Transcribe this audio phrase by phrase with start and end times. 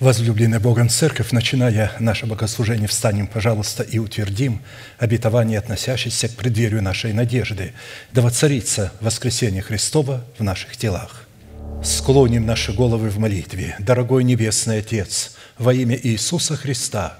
[0.00, 4.62] Возлюбленная Богом Церковь, начиная наше богослужение, встанем, пожалуйста, и утвердим
[4.96, 7.74] обетование, относящееся к преддверию нашей надежды,
[8.10, 11.28] да воцарится воскресение Христова в наших телах.
[11.84, 13.76] Склоним наши головы в молитве.
[13.78, 17.18] Дорогой Небесный Отец, во имя Иисуса Христа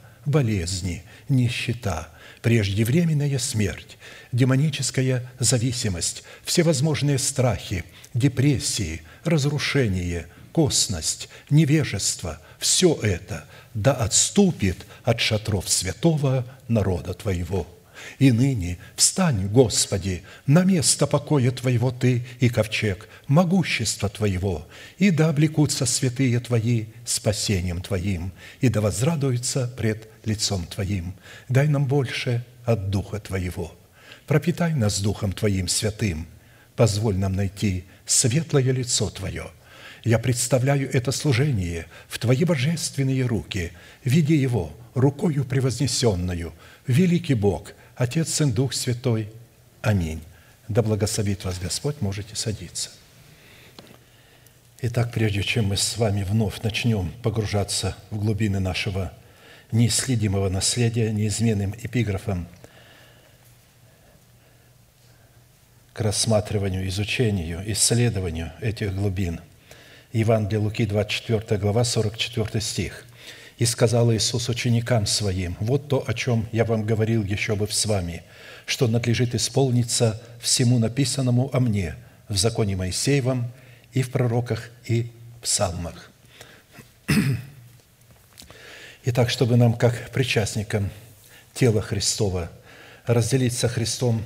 [0.25, 2.09] болезни, нищета,
[2.41, 3.97] преждевременная смерть,
[4.31, 16.45] демоническая зависимость, всевозможные страхи, депрессии, разрушение, косность, невежество– все это да отступит от шатров святого
[16.67, 17.67] народа Твоего–
[18.19, 25.29] и ныне встань, Господи, на место покоя Твоего Ты и ковчег, могущества Твоего, и да
[25.29, 31.13] облекутся святые Твои спасением Твоим, и да возрадуются пред лицом Твоим.
[31.49, 33.73] Дай нам больше от Духа Твоего.
[34.27, 36.27] Пропитай нас Духом Твоим святым.
[36.75, 39.51] Позволь нам найти светлое лицо Твое.
[40.03, 43.71] Я представляю это служение в Твои божественные руки.
[44.03, 46.53] Види его рукою превознесенную.
[46.87, 49.29] Великий Бог– Отец, Сын, Дух Святой.
[49.81, 50.21] Аминь.
[50.67, 52.89] Да благословит вас Господь, можете садиться.
[54.81, 59.13] Итак, прежде чем мы с вами вновь начнем погружаться в глубины нашего
[59.71, 62.47] неисследимого наследия, неизменным эпиграфом
[65.93, 69.41] к рассматриванию, изучению, исследованию этих глубин.
[70.13, 73.05] Евангелие Луки, 24 глава, 44 стих–
[73.61, 77.85] и сказал Иисус ученикам Своим, «Вот то, о чем я вам говорил еще бы с
[77.85, 78.23] вами,
[78.65, 81.95] что надлежит исполниться всему написанному о мне
[82.27, 83.51] в законе Моисеевом
[83.93, 85.11] и в пророках и
[85.43, 86.09] псалмах».
[89.05, 90.89] Итак, чтобы нам, как причастникам
[91.53, 92.49] тела Христова,
[93.05, 94.25] разделить со Христом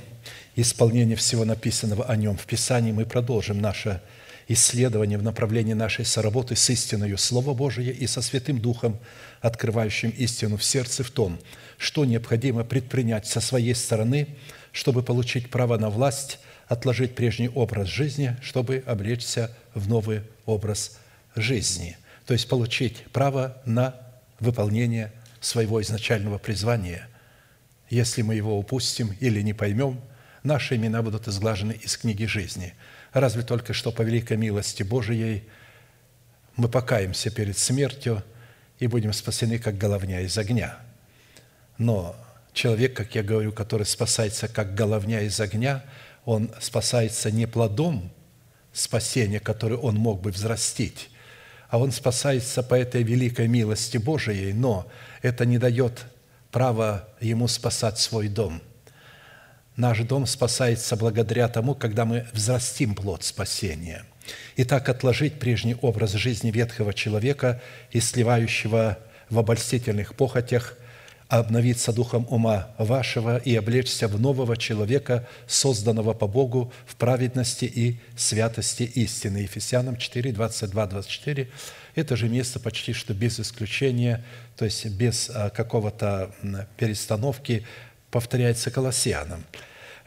[0.54, 4.00] исполнение всего написанного о Нем в Писании, мы продолжим наше
[4.48, 8.98] исследование в направлении нашей соработы с истиною Слова Божия и со Святым Духом,
[9.40, 11.38] открывающим истину в сердце в том,
[11.78, 14.28] что необходимо предпринять со своей стороны,
[14.72, 20.98] чтобы получить право на власть, отложить прежний образ жизни, чтобы облечься в новый образ
[21.34, 21.96] жизни.
[22.24, 23.94] То есть получить право на
[24.38, 27.08] выполнение своего изначального призвания.
[27.88, 30.00] Если мы его упустим или не поймем,
[30.42, 32.74] наши имена будут изглажены из книги жизни–
[33.16, 35.44] Разве только что по великой милости Божией
[36.54, 38.22] мы покаемся перед смертью
[38.78, 40.76] и будем спасены, как головня из огня.
[41.78, 42.14] Но
[42.52, 45.82] человек, как я говорю, который спасается, как головня из огня,
[46.26, 48.12] он спасается не плодом
[48.74, 51.08] спасения, который он мог бы взрастить,
[51.70, 56.04] а он спасается по этой великой милости Божией, но это не дает
[56.50, 58.60] права ему спасать свой дом–
[59.76, 64.04] Наш дом спасается благодаря тому, когда мы взрастим плод спасения.
[64.56, 67.60] Итак, отложить прежний образ жизни ветхого человека
[67.90, 68.98] и сливающего
[69.28, 70.78] в обольстительных похотях,
[71.28, 77.98] обновиться духом ума вашего и облечься в нового человека, созданного по Богу в праведности и
[78.16, 79.38] святости истины.
[79.38, 81.48] Ефесянам 4, 22, 24
[81.96, 84.24] это же место почти что без исключения,
[84.56, 86.30] то есть без а, какого-то
[86.76, 87.66] перестановки
[88.10, 89.44] повторяется Колоссянам.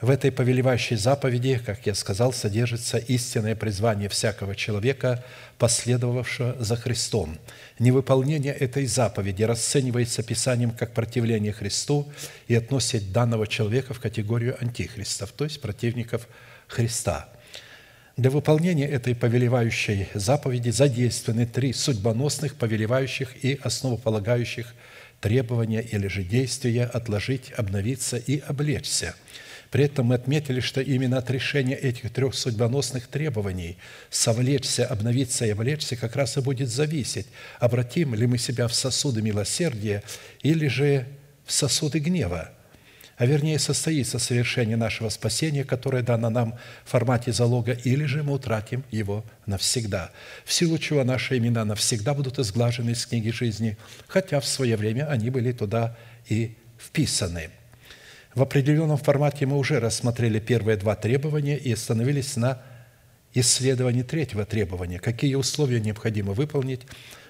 [0.02, 5.26] В этой повелевающей заповеди, как я сказал, содержится истинное призвание всякого человека,
[5.58, 7.38] последовавшего за Христом.
[7.80, 12.10] Невыполнение этой заповеди расценивается Писанием как противление Христу
[12.48, 16.30] и относит данного человека в категорию антихристов, то есть противников
[16.70, 17.28] Христа.
[18.16, 24.74] Для выполнения этой повелевающей заповеди задействованы три судьбоносных, повелевающих и основополагающих
[25.22, 29.16] требования или же действия отложить, обновиться и облечься–
[29.72, 33.78] при этом мы отметили, что именно от решения этих трех судьбоносных требований
[34.10, 37.28] совлечься, обновиться и облечься как раз и будет зависеть,
[37.60, 40.04] обратим ли мы себя в сосуды милосердия
[40.42, 41.06] или же
[41.46, 42.52] в сосуды гнева,
[43.20, 48.34] а вернее состоится совершение нашего спасения, которое дано нам в формате залога, или же мы
[48.34, 50.10] утратим его навсегда,
[50.44, 53.78] в силу чего наши имена навсегда будут изглажены из книги жизни,
[54.08, 55.96] хотя в свое время они были туда
[56.28, 57.52] и вписаны–
[58.36, 62.62] в определенном формате мы уже рассмотрели первые два требования и остановились на
[63.34, 65.00] исследование третьего требования.
[65.00, 66.82] Какие условия необходимо выполнить,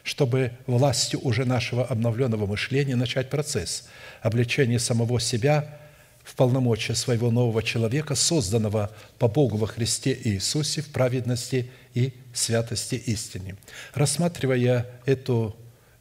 [0.10, 3.88] чтобы властью уже нашего обновленного мышления начать процесс
[4.24, 5.78] обличения самого себя
[6.24, 8.90] в полномочия своего нового человека, созданного
[9.20, 13.56] по Богу во Христе Иисусе в праведности и святости истине.
[13.94, 15.56] Рассматривая эту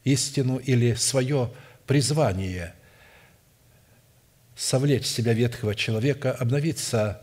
[0.05, 1.50] истину или свое
[1.87, 2.72] призвание
[4.56, 7.20] совлечь себя ветхого человека, обновиться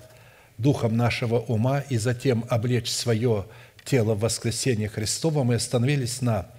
[0.60, 3.48] духом нашего ума и затем облечь свое
[3.84, 6.52] тело в воскресение Христово, мы остановились на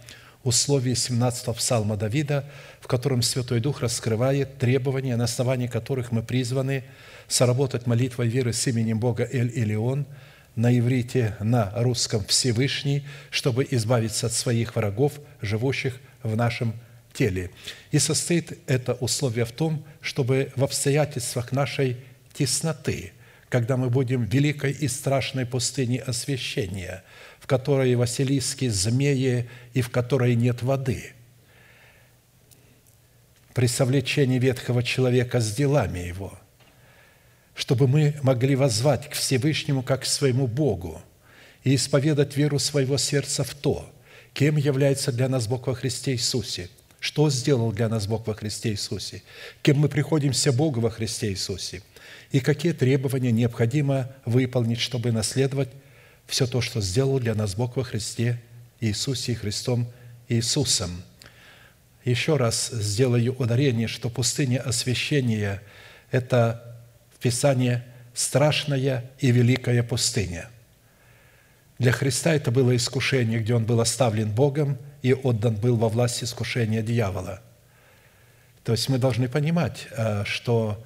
[0.46, 2.44] условии 17-го псалма Давида,
[2.80, 6.84] в котором Святой Дух раскрывает требования, на основании которых мы призваны
[7.26, 10.06] соработать молитвой веры с именем Бога Эль-Илион
[10.54, 16.74] на иврите, на русском Всевышний, чтобы избавиться от своих врагов, живущих в нашем
[17.12, 17.50] теле.
[17.90, 21.96] И состоит это условие в том, чтобы в обстоятельствах нашей
[22.32, 23.12] тесноты,
[23.48, 27.02] когда мы будем в великой и страшной пустыне освящения,
[27.46, 31.12] в которой Василиски, змеи и в которой нет воды,
[33.54, 36.36] при совлечении ветхого человека с делами его,
[37.54, 41.00] чтобы мы могли воззвать к Всевышнему как к своему Богу
[41.62, 43.88] и исповедать веру своего сердца в то,
[44.34, 48.70] кем является для нас Бог во Христе Иисусе– что сделал для нас Бог во Христе
[48.70, 49.22] Иисусе?
[49.62, 51.82] Кем мы приходимся Богу во Христе Иисусе?
[52.32, 55.68] И какие требования необходимо выполнить, чтобы наследовать
[56.26, 58.40] все то, что сделал для нас Бог во Христе
[58.80, 59.86] Иисусе и Христом
[60.28, 61.02] Иисусом?
[62.04, 65.62] Еще раз сделаю ударение, что пустыня освящения–
[66.10, 66.78] это
[67.14, 67.82] в Писании
[68.14, 70.48] страшная и великая пустыня.
[71.78, 76.24] Для Христа это было искушение, где Он был оставлен Богом– и отдан был во власть
[76.24, 77.40] искушения дьявола.
[78.64, 80.84] То есть мы должны понимать, э, что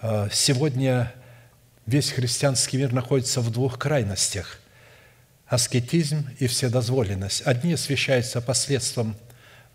[0.00, 1.12] э, сегодня
[1.86, 4.58] весь христианский мир находится в двух крайностях–
[5.50, 7.42] аскетизм и вседозволенность.
[7.44, 9.16] Одни освящаются посредством,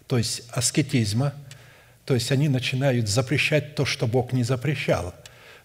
[0.08, 1.34] то есть аскетизма,
[2.06, 5.14] то есть они начинают запрещать то, что Бог не запрещал.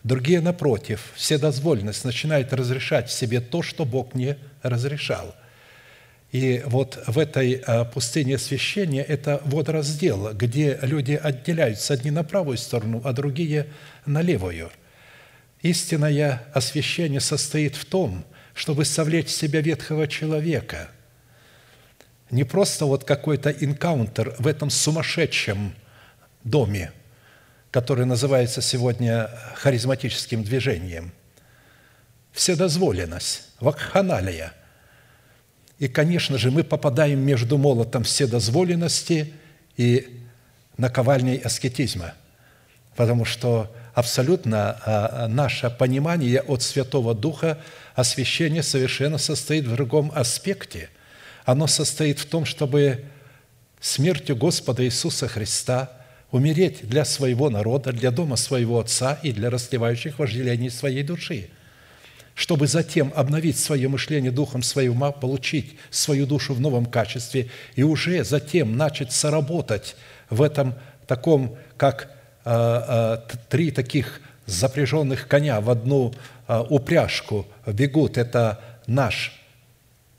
[0.03, 5.35] Другие, напротив, вседозволенность начинают разрешать себе то, что Бог не разрешал.
[6.33, 12.57] И вот в этой а, пустыне освящения это водораздел, где люди отделяются одни на правую
[12.57, 13.67] сторону, а другие
[14.07, 14.71] на левую.
[15.63, 18.25] Истинное освящение состоит в том,
[18.55, 20.89] чтобы совлечь себя ветхого человека.
[22.31, 25.75] Не просто вот какой-то инкаунтер в этом сумасшедшем
[26.45, 26.93] доме,
[27.71, 31.13] который называется сегодня харизматическим движением.
[32.33, 34.53] Вседозволенность, вакханалия–
[35.81, 39.33] и, конечно же, мы попадаем между молотом вседозволенности
[39.79, 40.21] и
[40.77, 42.13] наковальней аскетизма,
[42.97, 47.59] потому что абсолютно а, наше понимание от Святого Духа
[47.95, 50.91] освящения совершенно состоит в другом аспекте.
[51.45, 53.05] Оно состоит в том, чтобы
[53.81, 55.91] смертью Господа Иисуса Христа
[56.31, 61.51] умереть для своего народа, для дома своего Отца и для расливающих вожделений своей души–
[62.41, 67.83] чтобы затем обновить свое мышление духом своего ума, получить свою душу в новом качестве и
[67.83, 69.95] уже затем начать соработать
[70.31, 70.75] в этом
[71.07, 72.11] таком, как
[72.43, 74.21] три таких
[74.51, 76.13] запряженных коня в одну
[76.49, 78.19] э, упряжку бегут.
[78.19, 79.41] Это наш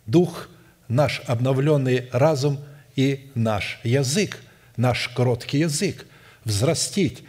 [0.05, 0.49] дух,
[0.87, 2.59] наш обновленный разум
[2.95, 4.39] и наш язык,
[4.77, 6.05] наш короткий язык.
[6.45, 7.23] Взрастить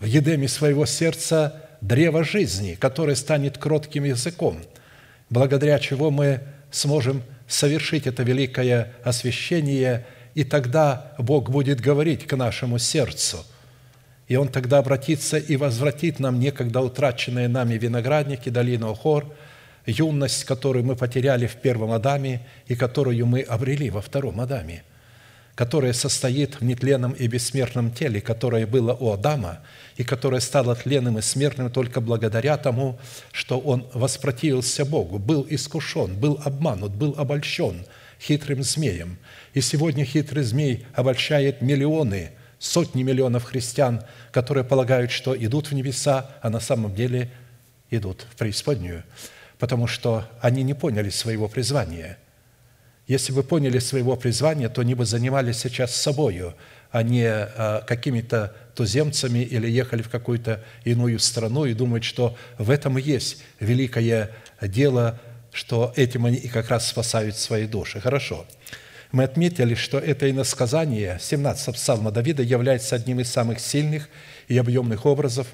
[0.00, 4.58] в едеме своего сердца древо жизни, которое станет кротким языком,
[5.28, 12.78] благодаря чего мы сможем совершить это великое освящение, и тогда Бог будет говорить к нашему
[12.78, 13.44] сердцу.
[14.28, 19.32] И Он тогда обратится и возвратит нам некогда утраченные нами виноградники, долину Охор,
[19.86, 24.82] юность, которую мы потеряли в первом Адаме и которую мы обрели во втором Адаме–
[25.56, 29.60] которое состоит в нетленном и бессмертном теле, которое было у Адама,
[29.96, 32.98] и которое стало тленным и смертным только благодаря тому,
[33.32, 37.86] что он воспротивился Богу, был искушен, был обманут, был обольщен
[38.20, 39.16] хитрым змеем.
[39.54, 46.30] И сегодня хитрый змей обольщает миллионы, сотни миллионов христиан, которые полагают, что идут в небеса,
[46.42, 47.30] а на самом деле
[47.90, 49.04] идут в преисподнюю,
[49.58, 52.18] потому что они не поняли своего призвания–
[53.06, 56.54] если бы поняли своего призвания, то они бы занимались сейчас собою,
[56.90, 62.68] а не а, какими-то туземцами или ехали в какую-то иную страну и думают, что в
[62.68, 65.20] этом и есть великое дело,
[65.52, 68.00] что этим они и как раз спасают свои души.
[68.00, 68.44] Хорошо.
[69.12, 74.08] Мы отметили, что это иносказание 17 псалма Давида является одним из самых сильных
[74.48, 75.46] и объемных образов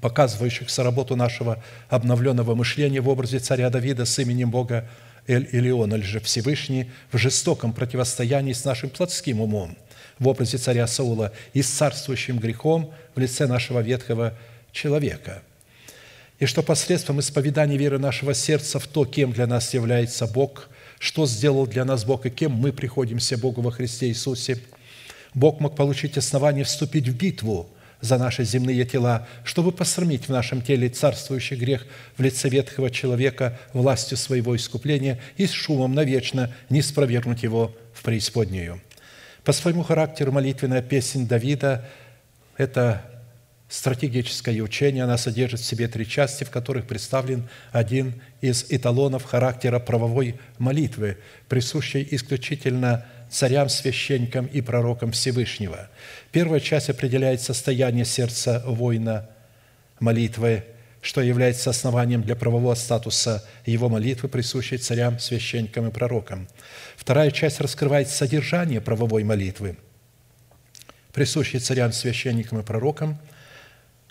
[0.00, 4.88] показывающихся работу нашего обновленного мышления в образе царя Давида с именем Бога
[5.26, 9.76] Эль Илион, или же Всевышний, в жестоком противостоянии с нашим плотским умом,
[10.18, 14.34] в образе царя Саула и с царствующим грехом в лице нашего ветхого
[14.72, 15.42] человека.
[16.38, 20.68] И что посредством исповедания веры нашего сердца в то, кем для нас является Бог,
[21.02, 24.58] что сделал для нас Бог и кем мы приходимся Богу во Христе Иисусе,
[25.34, 27.68] Бог мог получить основание вступить в битву–
[28.02, 31.86] за наши земные тела, чтобы посрамить в нашем теле царствующий грех
[32.18, 38.02] в лице ветхого человека властью своего искупления и с шумом навечно не спровергнуть его в
[38.02, 38.80] преисподнюю.
[39.44, 41.88] По своему характеру молитвенная песня Давида–
[42.56, 43.04] это
[43.72, 45.04] стратегическое учение.
[45.04, 51.16] Она содержит в себе три части, в которых представлен один из эталонов характера правовой молитвы,
[51.48, 55.88] присущей исключительно царям, священникам и пророкам Всевышнего.
[56.32, 59.30] Первая часть определяет состояние сердца воина
[60.00, 60.64] молитвы,
[61.00, 66.46] что является основанием для правового статуса его молитвы, присущей царям, священникам и пророкам.
[66.94, 69.78] Вторая часть раскрывает содержание правовой молитвы,
[71.14, 73.18] присущей царям, священникам и пророкам,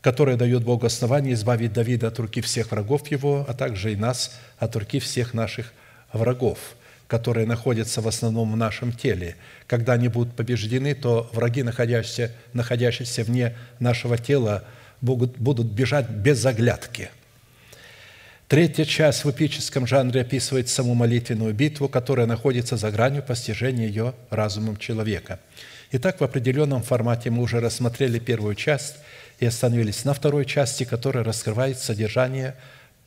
[0.01, 4.37] которая дает Богу основание избавить Давида от руки всех врагов его, а также и нас
[4.57, 5.73] от руки всех наших
[6.13, 6.57] врагов–
[7.11, 9.35] которые находятся в основном в нашем теле.
[9.67, 14.63] Когда они будут побеждены, то враги, находящиеся, находящиеся вне нашего тела,
[15.01, 17.09] будут, будут бежать без оглядки.
[18.47, 24.13] Третья часть в эпическом жанре описывает саму молитвенную битву, которая находится за гранью постижения ее
[24.29, 25.41] разумом человека.
[25.91, 28.95] Итак, в определенном формате мы уже рассмотрели первую часть
[29.41, 32.55] и остановились на второй части, которая раскрывает содержание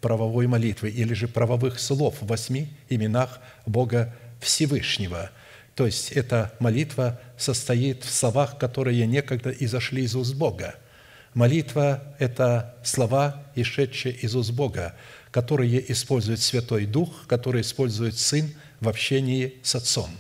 [0.00, 5.31] правовой молитвы или же правовых слов в восьми именах Бога Всевышнего.
[5.76, 10.75] То есть эта молитва состоит в словах, которые некогда изошли из уст Бога.
[11.35, 14.97] Молитва– это слова, исшедшие из уст Бога,
[15.31, 20.11] которые использует Святой Дух, которые использует Сын в общении с Отцом.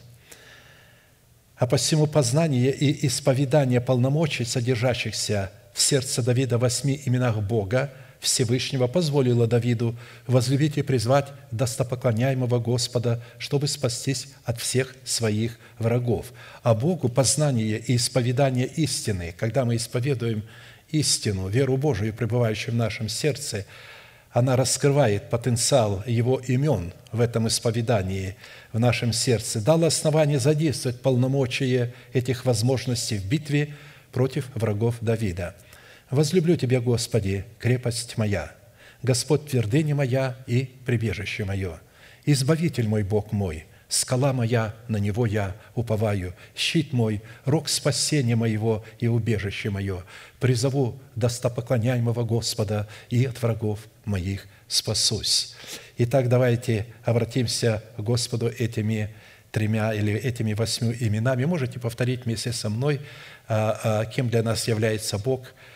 [1.56, 7.92] А посему познание и исповедание полномочий, содержащихся в сердце Давида восьми именах Бога–
[8.24, 9.94] Всевышнего позволило Давиду
[10.26, 16.32] возлюбить и призвать достопоклоняемого Господа, чтобы спастись от всех своих врагов.
[16.62, 20.42] А Богу познание и исповедание истины, когда мы исповедуем
[20.90, 23.66] истину, веру Божию, пребывающую в нашем сердце,
[24.32, 28.36] она раскрывает потенциал Его имен в этом исповедании
[28.72, 33.74] в нашем сердце, дала основание задействовать полномочия этих возможностей в битве
[34.10, 35.54] против врагов Давида–
[36.14, 38.54] Возлюблю Тебя, Господи, крепость моя,
[39.02, 41.80] Господь твердыня моя и прибежище мое,
[42.24, 48.84] Избавитель мой, Бог мой, скала моя, на Него я уповаю, щит мой, рог спасения моего
[49.00, 50.04] и убежище мое.
[50.38, 55.56] Призову достопоклоняемого Господа и от врагов моих спасусь».
[55.98, 59.12] Итак, давайте обратимся к Господу этими
[59.50, 61.44] тремя или этими восьмью именами.
[61.44, 63.00] Можете повторить вместе со мной,
[63.48, 65.73] а, а, кем для нас является Бог– «А,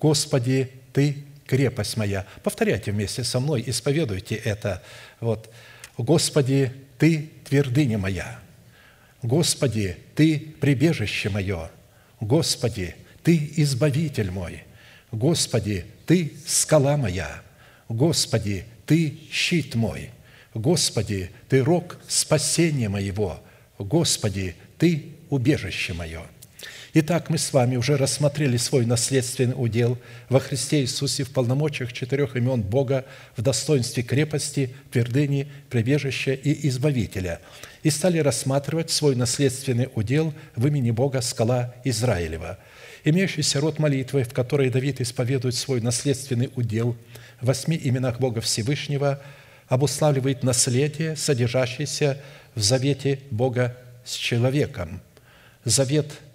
[0.00, 2.26] «Господи, Ты крепость моя».
[2.42, 4.82] Повторяйте вместе со мной, исповедуйте это.
[5.20, 5.50] Вот.
[5.98, 8.38] «Господи, Ты твердыня моя».
[9.22, 11.70] «Господи, Ты прибежище мое».
[12.20, 14.64] «Господи, Ты избавитель мой».
[15.10, 17.42] «Господи, Ты скала моя».
[17.88, 20.10] «Господи, Ты щит мой».
[20.54, 23.40] «Господи, Ты рог спасения моего».
[23.78, 26.22] «Господи, Ты убежище мое».
[26.98, 29.98] Итак, мы с вами уже рассмотрели свой наследственный удел
[30.30, 33.04] во Христе Иисусе в полномочиях четырех имен Бога
[33.36, 37.42] в достоинстве крепости, твердыни, прибежища и избавителя,
[37.82, 42.58] и стали рассматривать свой наследственный удел в имени Бога скала Израилева,
[43.04, 46.96] имеющийся род молитвы, в которой Давид исповедует свой наследственный удел
[47.42, 49.20] в восьми именах Бога Всевышнего,
[49.68, 52.22] обуславливает наследие, содержащееся
[52.54, 55.02] в завете Бога с человеком.
[55.62, 56.10] Завет–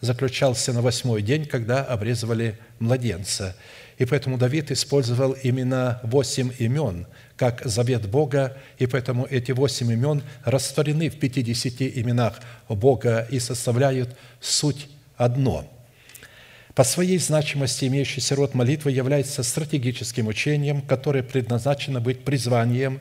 [0.00, 3.56] заключался на восьмой день, когда обрезывали младенца.
[3.98, 10.22] И поэтому Давид использовал именно восемь имен, как завет Бога, и поэтому эти восемь имен
[10.44, 15.68] растворены в пятидесяти именах Бога и составляют суть одно.
[16.74, 23.00] По своей значимости имеющийся род молитвы является стратегическим учением, которое предназначено быть призванием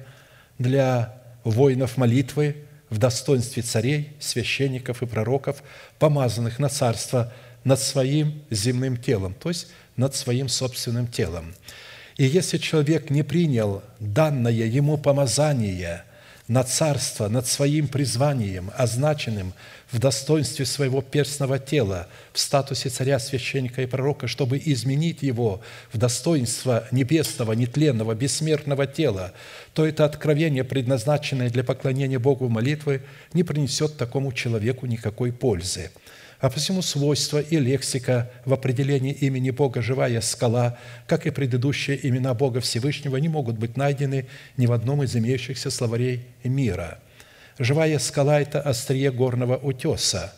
[0.57, 2.55] для воинов молитвы,
[2.89, 5.63] в достоинстве царей, священников и пророков,
[5.99, 9.67] помазанных на царство над своим земным телом, то есть
[9.97, 11.53] над своим собственным телом.
[12.17, 16.03] И если человек не принял данное ему помазание
[16.47, 19.53] на царство над своим призванием, означенным
[19.91, 25.61] в достоинстве своего перстного тела, в статусе царя, священника и пророка, чтобы изменить его
[25.93, 29.33] в достоинство небесного, нетленного, бессмертного тела,
[29.73, 33.01] то это откровение, предназначенное для поклонения Богу молитвы,
[33.33, 35.91] не принесет такому человеку никакой пользы–
[36.39, 40.77] а посему свойства и лексика в определении имени Бога «живая скала»,
[41.07, 45.71] как и предыдущие имена Бога Всевышнего, не могут быть найдены ни в одном из имеющихся
[45.71, 46.99] словарей мира.
[47.59, 50.33] Живая скала– это острие горного утеса,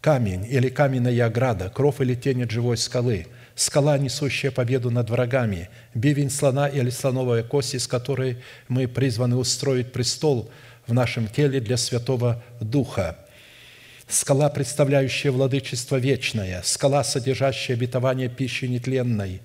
[0.00, 5.70] камень или каменная ограда, кров или тень от живой скалы, скала, несущая победу над врагами,
[5.94, 10.50] бивень слона или слоновая кость, из которой мы призваны устроить престол
[10.86, 13.18] в нашем теле для Святого Духа–
[14.08, 19.40] скала, представляющая владычество вечное, скала, содержащая обетование пищи нетленной,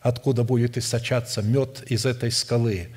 [0.00, 2.88] откуда будет источаться мед из этой скалы.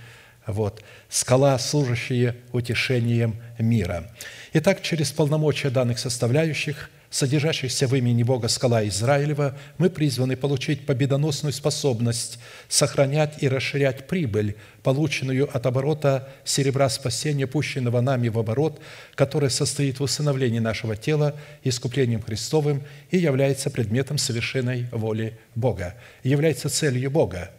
[0.47, 0.83] Вот.
[1.09, 4.11] Скала, служащая утешением мира.
[4.53, 11.53] Итак, через полномочия данных составляющих содержащихся в имени Бога скала Израилева, мы призваны получить победоносную
[11.53, 18.81] способность сохранять и расширять прибыль, полученную от оборота серебра спасения, пущенного нами в оборот,
[19.15, 26.69] который состоит в усыновлении нашего тела искуплением Христовым и является предметом совершенной воли Бога, является
[26.69, 27.49] целью Бога,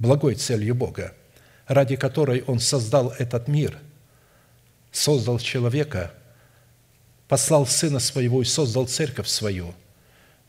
[0.00, 1.14] благой целью Бога,
[1.72, 3.78] ради которой Он создал этот мир,
[4.90, 6.12] создал человека–
[7.32, 9.74] послал Сына Своего и создал Церковь Свою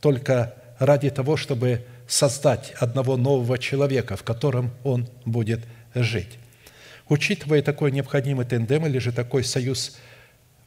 [0.01, 5.61] только ради того, чтобы создать одного нового человека, в котором он будет
[5.95, 6.37] жить.
[7.07, 9.95] Учитывая такой необходимый тендем или же такой союз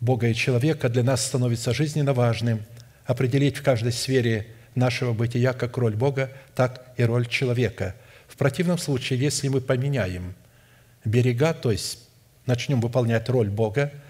[0.00, 2.64] Бога и человека, для нас становится жизненно важным
[3.04, 7.94] определить в каждой сфере нашего бытия как роль Бога, так и роль человека.
[8.26, 10.34] В противном случае, если мы поменяем
[11.06, 12.00] берега, то есть
[12.44, 13.92] начнем выполнять роль Бога–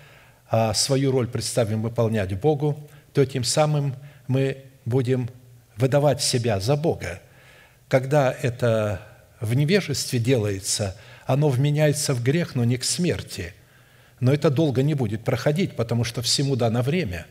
[0.48, 3.96] а свою роль представим выполнять Богу, то тем самым
[4.28, 5.28] мы будем
[5.76, 7.20] выдавать себя за Бога.
[7.88, 9.02] Когда это
[9.40, 13.54] в невежестве делается, оно вменяется в грех, но не к смерти.
[14.20, 17.26] Но это долго не будет проходить, потому что всему дано время.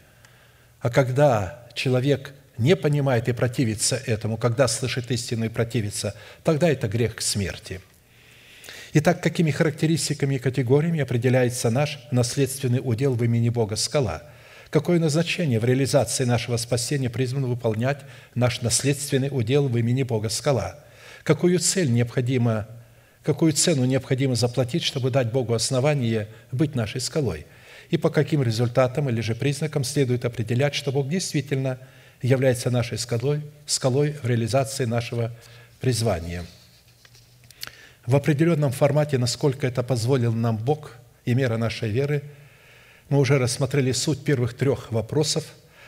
[0.81, 6.87] А когда человек не понимает и противится этому, когда слышит истину и противится, тогда это
[6.87, 7.81] грех к смерти–
[8.97, 14.23] Итак, какими характеристиками и категориями определяется наш наследственный удел в имени Бога скала?
[14.69, 17.99] Какое назначение в реализации нашего спасения призвано выполнять
[18.35, 20.79] наш наследственный удел в имени Бога скала?
[21.23, 22.69] Какую цель необходимо,
[23.21, 27.47] какую цену необходимо заплатить, чтобы дать Богу основание быть нашей скалой?
[27.89, 31.79] И по каким результатам или же признакам следует определять, что Бог действительно
[32.21, 35.35] является нашей скалой, скалой в реализации нашего
[35.81, 36.45] призвания–
[38.05, 40.93] в определенном формате, насколько это позволил нам Бог
[41.25, 42.23] и мера нашей веры,
[43.09, 45.45] мы уже рассмотрели суть первых трех вопросов,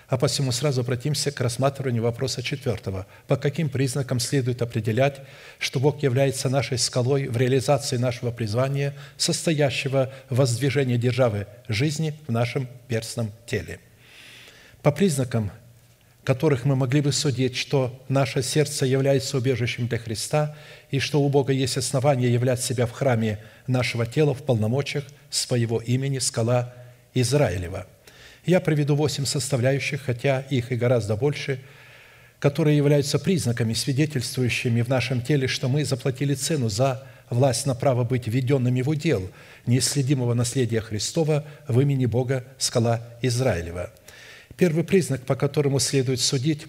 [0.08, 3.06] а посему сразу обратимся к рассматриванию вопроса четвертого.
[3.28, 5.22] По каким признакам следует определять,
[5.60, 12.32] что Бог является нашей скалой в реализации нашего призвания, состоящего в воздвижении державы жизни в
[12.32, 13.80] нашем перстном теле?
[14.82, 15.52] По признакам
[16.28, 20.58] которых мы могли бы судить, что наше сердце является убежищем для Христа
[20.92, 25.80] и что у Бога есть основания являть себя в храме нашего тела в полномочиях своего
[25.80, 26.74] имени скала
[27.14, 27.88] Израилева.
[28.46, 31.62] Я приведу восемь составляющих, хотя их и гораздо больше,
[32.40, 38.04] которые являются признаками, свидетельствующими в нашем теле, что мы заплатили цену за власть на право
[38.04, 39.32] быть введенными в удел
[39.66, 43.94] неисследимого наследия Христова в имени Бога скала Израилева–
[44.58, 46.66] Первый признак, по которому следует судить,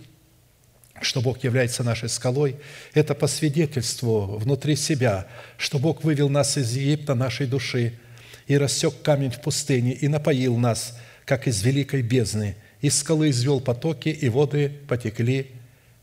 [1.01, 2.57] что Бог является нашей скалой,
[2.92, 7.98] это по свидетельству внутри себя, что Бог вывел нас из Египта нашей души
[8.46, 12.57] и рассек камень в пустыне и напоил нас, как из великой бездны.
[12.83, 15.51] Из скалы извел потоки, и воды потекли,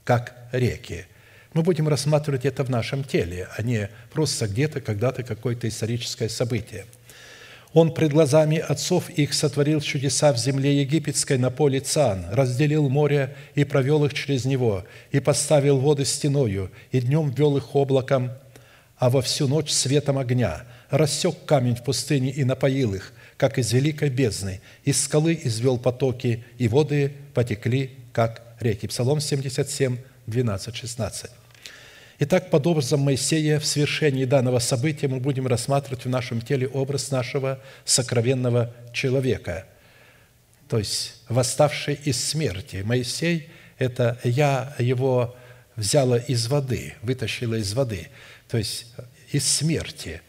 [0.04, 1.06] как реки.
[1.54, 6.86] Мы будем рассматривать это в нашем теле, а не просто где-то, когда-то какое-то историческое событие–
[7.76, 13.36] он пред глазами отцов их сотворил чудеса в земле египетской на поле Цан, разделил море
[13.54, 18.32] и провел их через него, и поставил воды стеною, и днем ввел их облаком,
[18.98, 23.74] а во всю ночь светом огня, рассек камень в пустыне и напоил их, как из
[23.74, 28.88] великой бездны, из скалы извел потоки, и воды потекли, как реки».
[28.88, 31.30] Псалом 77, 12, 16.
[32.18, 37.12] Итак, под образом Моисея в свершении данного события мы будем рассматривать в нашем теле образ
[37.12, 39.66] нашего сокровенного человека,
[40.70, 42.84] то есть восставший из смерти.
[42.86, 45.36] Моисей– это я его
[45.76, 48.08] взяла из воды, вытащила из воды,
[48.48, 48.86] то есть
[49.34, 50.22] из смерти.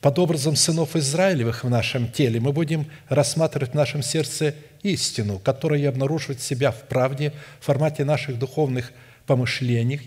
[0.00, 5.90] Под образом сынов Израилевых в нашем теле мы будем рассматривать в нашем сердце истину, которая
[5.90, 8.92] обнаруживает себя в правде в формате наших духовных
[9.26, 10.00] помышлений,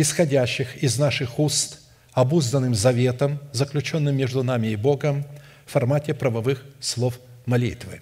[0.00, 1.80] исходящих из наших уст,
[2.12, 5.24] обузданным заветом, заключенным между нами и Богом,
[5.66, 8.00] в формате правовых слов молитвы.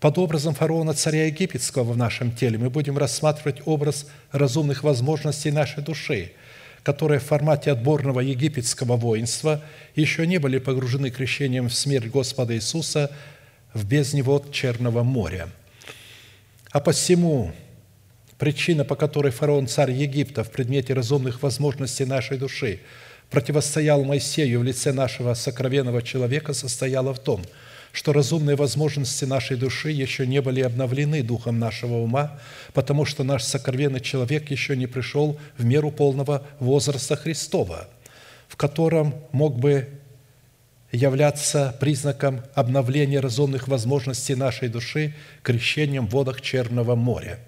[0.00, 5.82] Под образом фараона царя египетского в нашем теле мы будем рассматривать образ разумных возможностей нашей
[5.82, 6.32] души–
[6.82, 9.62] которые в формате отборного египетского воинства
[9.94, 13.10] еще не были погружены крещением в смерть Господа Иисуса
[13.74, 15.50] в бездне вод Черного моря.
[16.70, 17.52] А посему
[18.38, 22.80] причина, по которой фараон, царь Египта, в предмете разумных возможностей нашей души
[23.30, 27.42] противостоял Моисею в лице нашего сокровенного человека, состояла в том–
[27.92, 32.38] что разумные возможности нашей души еще не были обновлены духом нашего ума,
[32.72, 37.88] потому что наш сокровенный человек еще не пришел в меру полного возраста Христова,
[38.46, 39.88] в котором мог бы
[40.92, 47.38] являться признаком обновления разумных возможностей нашей души крещением в водах Черного моря.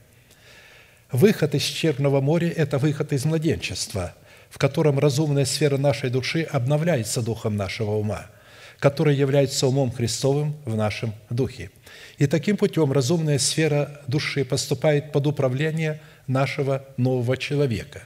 [1.12, 4.14] Выход из Черного моря– это выход из младенчества,
[4.48, 8.26] в котором разумная сфера нашей души обновляется духом нашего ума–
[8.80, 11.70] который является умом Христовым в нашем духе.
[12.18, 18.02] И таким путем разумная сфера души поступает под управление нашего нового человека.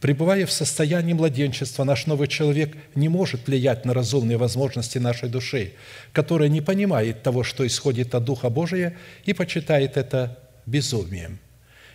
[0.00, 5.74] Пребывая в состоянии младенчества, наш новый человек не может влиять на разумные возможности нашей души,
[6.14, 11.38] которая не понимает того, что исходит от Духа Божия, и почитает это безумием.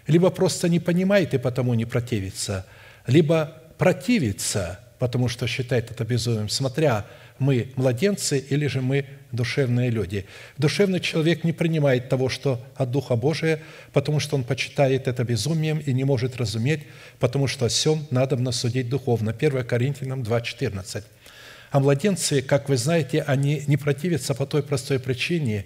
[0.07, 2.65] Либо просто не понимает и потому не противится,
[3.07, 7.05] либо противится, потому что считает это безумием, смотря
[7.37, 10.25] мы младенцы или же мы душевные люди.
[10.57, 13.59] Душевный человек не принимает того, что от Духа Божия,
[13.91, 16.83] потому что он почитает это безумием и не может разуметь,
[17.19, 19.35] потому что о всем надо судить духовно.
[19.37, 21.03] 1 Коринфянам 2,14.
[21.71, 25.65] А младенцы, как вы знаете, они не противятся по той простой причине.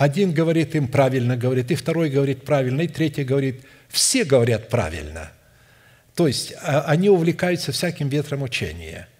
[0.00, 3.60] Один говорит им правильно, говорит, и второй говорит правильно, и третий говорит,
[3.90, 5.30] все говорят правильно.
[6.14, 9.08] То есть а, они увлекаются всяким ветром учения–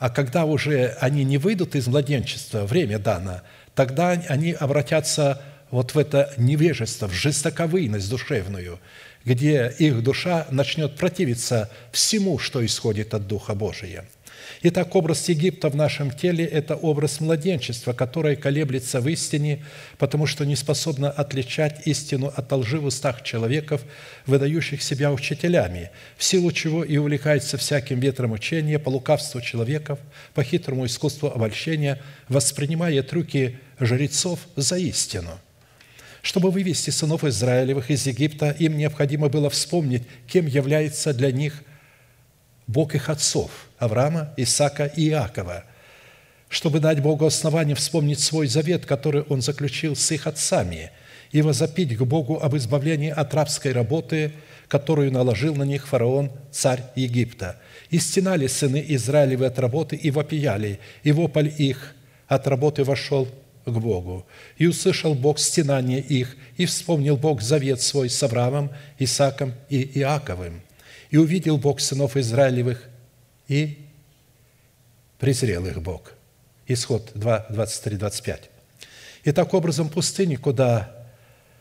[0.00, 3.42] а когда уже они не выйдут из младенчества, время дано,
[3.76, 8.80] тогда они обратятся вот в это невежество, в жестоковыйность душевную,
[9.24, 14.04] где их душа начнет противиться всему, что исходит от Духа Божия–
[14.62, 19.64] Итак, образ Египта в нашем теле– это образ младенчества, которое колеблется в истине,
[19.98, 23.82] потому что не способно отличать истину от лжи в устах человеков,
[24.26, 29.98] выдающих себя учителями, в силу чего и увлекается всяким ветром учения по лукавству человеков,
[30.34, 35.30] по хитрому искусству обольщения, воспринимая трюки жрецов за истину–
[36.22, 41.64] чтобы вывести сынов Израилевых из Египта, им необходимо было вспомнить, кем является для них
[42.66, 45.64] Бог их отцов– Авраама, Исаака и Иакова,
[46.48, 50.90] чтобы дать Богу основание вспомнить свой завет, который Он заключил с их отцами,
[51.32, 54.32] и возопить к Богу об избавлении от рабской работы,
[54.68, 57.58] которую наложил на них фараон, царь Египта.
[57.88, 61.94] И стенали сыны Израилевы от работы и вопияли, и вопль их
[62.28, 63.26] от работы вошел
[63.64, 64.26] к Богу.
[64.58, 70.60] И услышал Бог стенание их, и вспомнил Бог завет свой с Авраамом, Исааком и Иаковым–
[71.12, 72.88] и увидел Бог сынов Израилевых,
[73.46, 73.86] и
[75.18, 76.14] презрел их Бог.
[76.66, 78.50] Исход 2, 23, 25.
[79.24, 81.06] И так образом пустыни, куда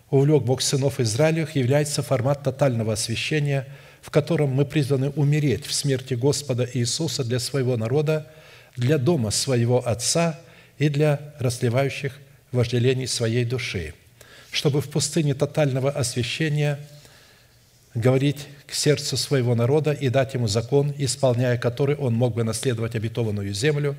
[0.09, 3.67] увлек Бог сынов Израилевых, является формат тотального освящения,
[4.01, 8.31] в котором мы призваны умереть в смерти Господа Иисуса для своего народа,
[8.77, 10.39] для дома своего Отца
[10.77, 12.17] и для расливающих
[12.53, 13.95] вожделений своей души,
[14.49, 16.79] чтобы в пустыне тотального освящения–
[17.93, 22.95] говорить к сердцу своего народа и дать ему закон, исполняя который он мог бы наследовать
[22.95, 23.97] обетованную землю,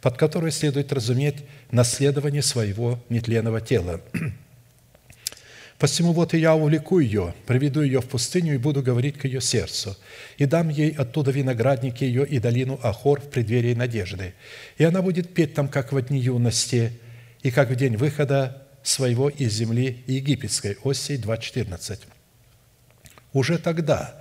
[0.00, 1.36] под которой следует разуметь
[1.70, 4.00] наследование своего нетленного тела.
[5.78, 9.40] Посему вот и я увлеку ее, приведу ее в пустыню и буду говорить к ее
[9.40, 9.96] сердцу,
[10.38, 14.34] и дам ей оттуда виноградники ее и долину Ахор в преддверии надежды.
[14.78, 16.92] И она будет петь там, как в дни юности,
[17.42, 20.78] и как в день выхода своего из земли египетской».
[20.84, 22.13] Осей 2.14.
[23.34, 24.14] Уже тогда,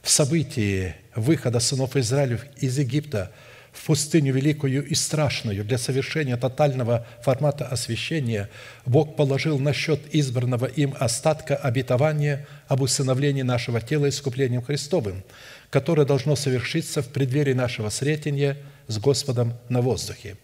[0.00, 3.30] в событии выхода сынов Израилев из Египта
[3.72, 8.48] в пустыню великую и страшную для совершения тотального формата освящения,
[8.86, 15.24] Бог положил на счет избранного им остатка обетования об усыновлении нашего тела искуплением Христовым,
[15.68, 18.56] которое должно совершиться в преддверии нашего сретения
[18.86, 20.36] с Господом на воздухе.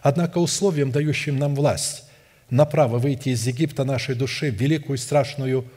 [0.00, 2.04] Однако условием, дающим нам власть
[2.50, 5.68] на право выйти из Египта нашей души в великую и страшную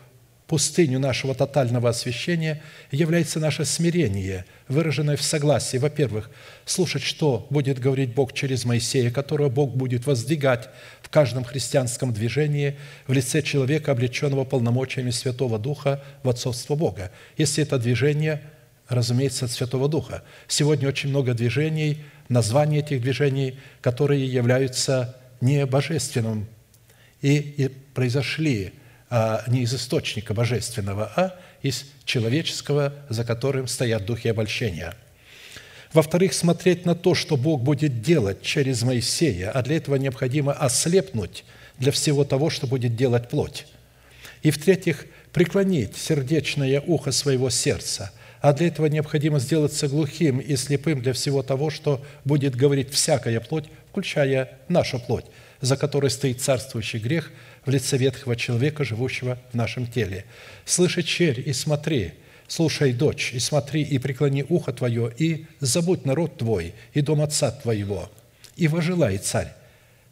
[0.48, 6.30] пустыню нашего тотального освящения является наше смирение, выраженное в согласии, во-первых,
[6.66, 10.70] слушать, что будет говорить Бог через Моисея, которого Бог будет воздвигать
[11.02, 17.12] в каждом христианском движении в лице человека, облеченного полномочиями Святого Духа в отцовство Бога.
[17.38, 18.42] Если это движение,
[18.88, 20.24] разумеется, от Святого Духа.
[20.48, 26.48] Сегодня очень много движений, названия этих движений, которые являются не божественным
[27.22, 28.74] и, и произошли
[29.10, 34.96] а не из источника божественного, а из человеческого, за которым стоят духи обольщения.
[35.94, 41.46] Во-вторых, смотреть на то, что Бог будет делать через Моисея, а для этого необходимо ослепнуть
[41.78, 43.66] для всего того, что будет делать плоть.
[44.44, 51.02] И в-третьих, преклонить сердечное ухо своего сердца, а для этого необходимо сделаться глухим и слепым
[51.02, 55.26] для всего того, что будет говорить всякая плоть, включая нашу плоть,
[55.62, 57.32] за которой стоит царствующий грех–
[57.68, 60.24] в лице ветхого человека, живущего в нашем теле.
[60.64, 62.14] Слыши, черь, и смотри,
[62.48, 67.52] слушай, дочь, и смотри, и преклони ухо твое, и забудь народ твой, и дом отца
[67.52, 68.10] твоего,
[68.56, 69.54] и вожелай, царь,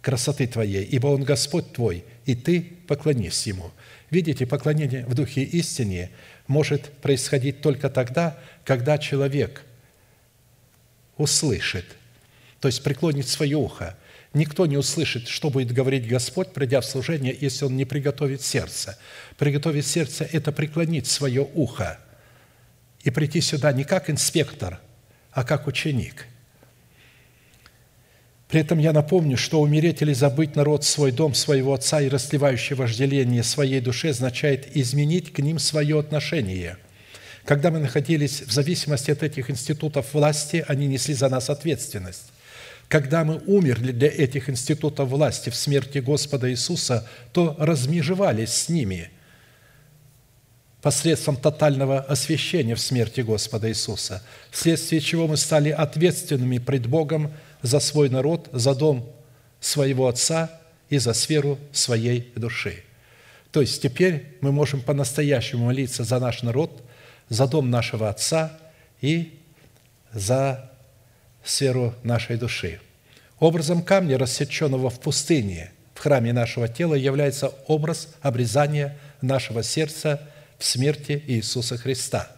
[0.01, 3.71] красоты твоей, ибо он Господь твой, и ты поклонись ему».
[4.11, 6.11] Видите, поклонение в духе истине
[6.47, 9.63] может происходить только тогда, когда человек
[11.17, 11.85] услышит,
[12.59, 13.97] то есть преклонит свое ухо,
[14.35, 18.99] Никто не услышит, что будет говорить Господь, придя в служение, если он не приготовит сердце.
[19.37, 21.97] Приготовить сердце– это преклонить свое ухо
[23.03, 24.81] и прийти сюда не как инспектор,
[25.31, 26.25] а как ученик.
[28.49, 32.75] При этом я напомню, что умереть или забыть народ свой дом своего отца и расливающее
[32.75, 36.75] вожделение своей душе означает изменить к ним свое отношение.
[37.45, 42.33] Когда мы находились в зависимости от этих институтов власти, они несли за нас ответственность.
[42.87, 49.09] Когда мы умерли для этих институтов власти в смерти Господа Иисуса, то размежевались с ними
[50.81, 54.21] посредством тотального освящения в смерти Господа Иисуса,
[54.51, 59.11] вследствие чего мы стали ответственными пред Богом за свой народ, за дом
[59.59, 62.83] своего Отца и за сферу своей души.
[63.51, 66.83] То есть теперь мы можем по-настоящему молиться за наш народ,
[67.29, 68.55] за дом нашего Отца
[69.01, 69.39] и
[70.13, 70.69] за
[71.45, 72.79] сферу нашей души.
[73.39, 80.21] Образом камня, рассеченного в пустыне, в храме нашего тела, является образ обрезания нашего сердца
[80.57, 82.31] в смерти Иисуса Христа.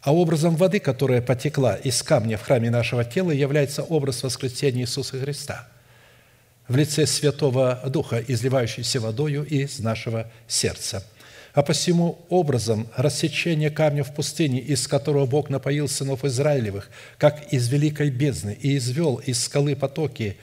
[0.00, 5.18] А образом воды, которая потекла из камня в храме нашего тела, является образ воскресения Иисуса
[5.18, 5.68] Христа
[6.66, 11.04] в лице Святого Духа, изливающийся водою из нашего сердца–
[11.58, 17.68] а посему образом рассечения камня в пустыне, из которого Бог напоил сынов Израилевых, как из
[17.68, 20.36] великой бездны, и извел из скалы потоки,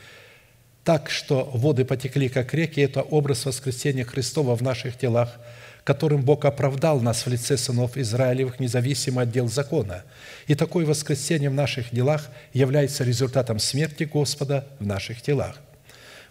[0.83, 5.39] так что воды потекли, как реки, это образ воскресения Христова в наших телах,
[5.85, 10.03] которым Бог оправдал нас в лице сынов Израилевых, независимо от дел закона.
[10.47, 15.61] И такое воскресение в наших делах является результатом смерти Господа в наших телах.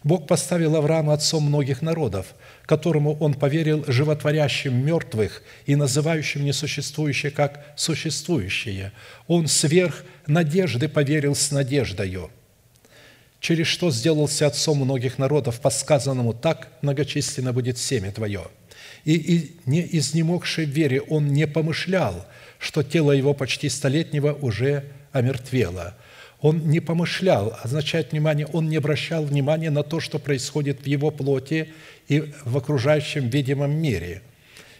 [0.05, 2.35] Бог поставил Авраама отцом многих народов,
[2.67, 8.93] которому он поверил животворящим мертвых и называющим несуществующее как существующее.
[9.29, 12.31] Он сверх надежды поверил с надеждою,
[13.41, 18.43] через что сделался отцом многих народов, по сказанному так многочисленно будет семя твое.
[19.07, 22.27] И, и не изнемогший в вере он не помышлял,
[22.59, 25.95] что тело его почти столетнего уже омертвело–
[26.45, 31.11] он не помышлял, означает внимание, он не обращал внимания на то, что происходит в его
[31.11, 31.71] плоти
[32.07, 34.21] и в окружающем видимом мире.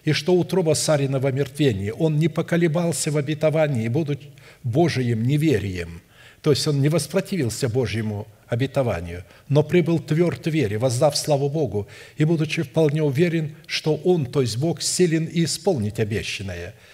[0.05, 4.27] И что утроба Сарина в омертвении, он не поколебался в обетовании, будучи
[4.63, 6.03] Божиим неверием.
[6.43, 11.89] То есть он не воспротивился Божьему обетованию, но прибыл тверд в вере, воздав славу Богу,
[12.19, 16.75] и будучи вполне уверен, что Он, то есть Бог, силен и исполнить обещанное–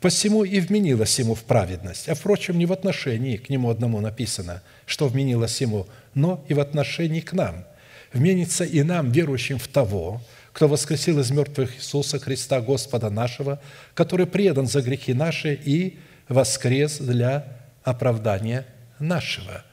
[0.00, 2.08] Посему и вменилось ему в праведность.
[2.08, 6.60] А, впрочем, не в отношении к нему одному написано, что вменилось ему, но и в
[6.60, 7.66] отношении к нам.
[8.12, 13.60] Вменится и нам, верующим в того, кто воскресил из мертвых Иисуса Христа, Господа нашего,
[13.94, 17.46] который предан за грехи наши и воскрес для
[17.84, 18.66] оправдания
[18.98, 19.64] нашего.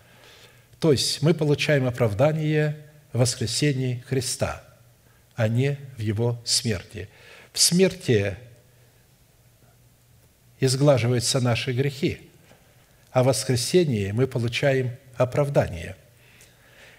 [0.80, 2.78] То есть мы получаем оправдание
[3.14, 4.64] в воскресении Христа,
[5.36, 7.10] а не в Его смерти.
[7.54, 8.38] В смерти
[10.60, 12.20] изглаживаются наши грехи,
[13.12, 15.96] а в воскресении мы получаем оправдание.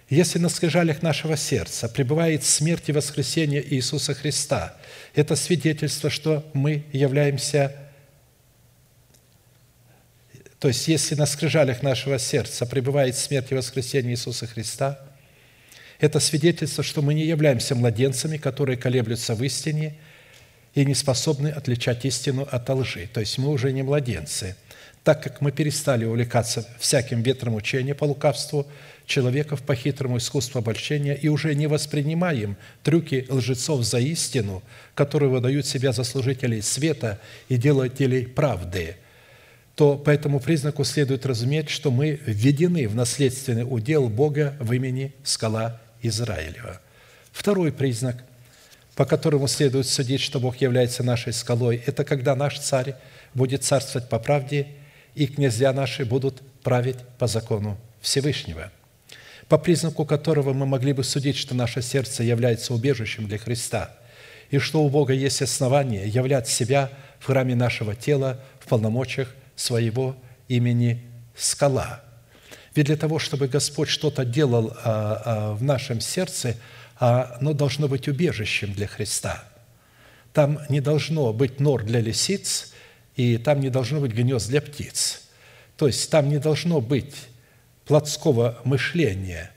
[0.08, 4.74] Если на скрижалях нашего сердца пребывает смерть и воскресение Иисуса Христа,
[5.14, 7.88] это свидетельство, что мы являемся
[10.58, 14.98] то есть, если на скрижалях нашего сердца пребывает смерть и воскресение Иисуса Христа,
[16.00, 19.98] это свидетельство, что мы не являемся младенцами, которые колеблются в истине
[20.74, 23.08] и не способны отличать истину от лжи.
[23.12, 24.56] То есть мы уже не младенцы,
[25.04, 28.66] так как мы перестали увлекаться всяким ветром учения по лукавству
[29.06, 34.62] человеков по хитрому искусству обольщения и уже не воспринимаем трюки лжецов за истину,
[34.94, 38.96] которые выдают себя за служителей света и делателей правды–
[39.78, 45.14] то по этому признаку следует разуметь, что мы введены в наследственный удел Бога в имени
[45.22, 46.80] Скала Израилева.
[47.30, 48.24] Второй признак,
[48.98, 52.96] по которому следует судить, что Бог является нашей скалой, это когда наш царь
[53.32, 54.66] будет царствовать по правде,
[55.14, 58.72] и князья наши будут править по закону Всевышнего,
[59.46, 63.96] по признаку которого мы могли бы судить, что наше сердце является убежищем для Христа,
[64.50, 70.16] и что у Бога есть основание являть себя в храме нашего тела в полномочиях своего
[70.48, 71.04] имени
[71.36, 72.02] скала.
[72.74, 76.56] Ведь для того, чтобы Господь что-то делал а, а, в нашем сердце,
[76.98, 79.44] оно должно быть убежищем для Христа.
[80.32, 82.72] Там не должно быть нор для лисиц,
[83.16, 85.22] и там не должно быть гнезд для птиц.
[85.76, 87.14] То есть там не должно быть
[87.84, 89.50] плотского мышления,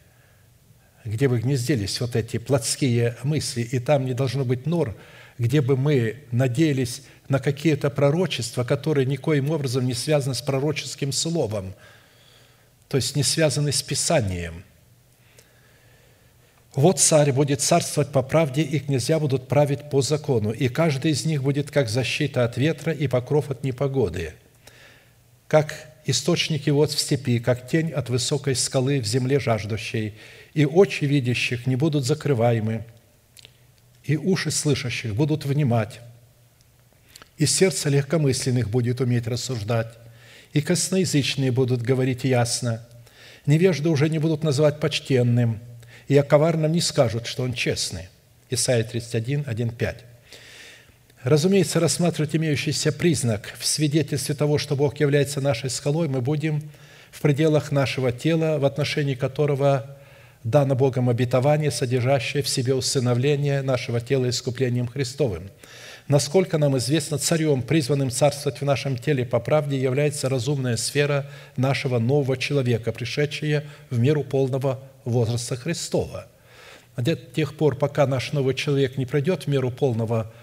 [1.03, 4.95] где бы гнездились вот эти плотские мысли, и там не должно быть нор,
[5.37, 11.73] где бы мы надеялись на какие-то пророчества, которые никоим образом не связаны с пророческим словом,
[12.87, 14.63] то есть не связаны с Писанием.
[16.73, 21.25] Вот царь будет царствовать по правде, и князья будут править по закону, и каждый из
[21.25, 24.33] них будет как защита от ветра и покров от непогоды,
[25.49, 25.73] как
[26.05, 30.13] источники вод в степи, как тень от высокой скалы в земле жаждущей,
[30.53, 32.85] и очи видящих не будут закрываемы,
[34.05, 35.99] и уши слышащих будут внимать,
[37.37, 39.93] и сердце легкомысленных будет уметь рассуждать,
[40.53, 42.87] и косноязычные будут говорить ясно,
[43.45, 45.59] невежды уже не будут называть почтенным,
[46.11, 48.09] и о коварном не скажут, что он честный».
[48.49, 49.95] Исайя 31, 1, 5.
[51.23, 56.69] Разумеется, рассматривать имеющийся признак в свидетельстве того, что Бог является нашей скалой, мы будем
[57.11, 59.97] в пределах нашего тела, в отношении которого
[60.43, 65.49] дано Богом обетование, содержащее в себе усыновление нашего тела искуплением Христовым–
[66.11, 71.99] Насколько нам известно, царем, призванным царствовать в нашем теле по правде, является разумная сфера нашего
[71.99, 76.27] нового человека, пришедшая в меру полного возраста Христова.
[76.97, 80.33] До тех пор, пока наш новый человек не пройдет в меру полного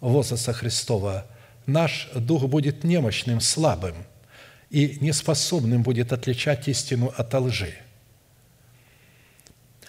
[0.00, 1.26] возраста Христова,
[1.66, 3.96] наш дух будет немощным, слабым
[4.70, 7.74] и неспособным будет отличать истину от лжи.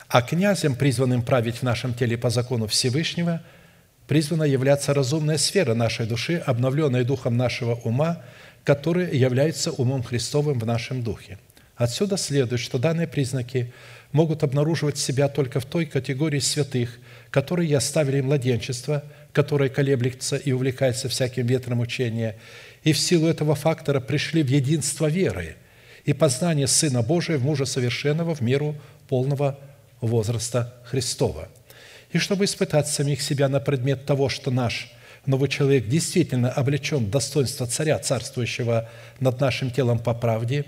[0.08, 3.44] А князем, призванным править в нашем теле по закону Всевышнего–
[4.08, 8.24] призвана являться разумная сфера нашей души, обновленная духом нашего ума,
[8.64, 11.38] который является умом Христовым в нашем духе.
[11.76, 13.72] Отсюда следует, что данные признаки
[14.12, 16.98] могут обнаруживать себя только в той категории святых,
[17.30, 22.38] которые оставили младенчество, которое колеблется и увлекается всяким ветром учения,
[22.84, 25.56] и в силу этого фактора пришли в единство веры
[26.06, 28.76] и познание Сына Божия в мужа совершенного в меру
[29.10, 29.60] полного
[30.02, 31.50] возраста Христова–
[32.12, 34.92] и чтобы испытать самих себя на предмет того, что наш
[35.26, 38.90] новый человек действительно облечен в достоинство царя, царствующего
[39.20, 40.66] над нашим телом по правде,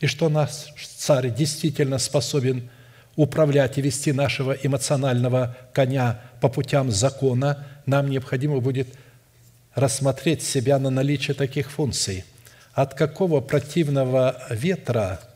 [0.00, 0.50] и что наш
[0.96, 2.68] царь действительно способен
[3.16, 8.88] управлять и вести нашего эмоционального коня по путям закона, нам необходимо будет
[9.74, 12.24] рассмотреть себя на наличие таких функций.
[12.74, 15.20] От какого противного ветра–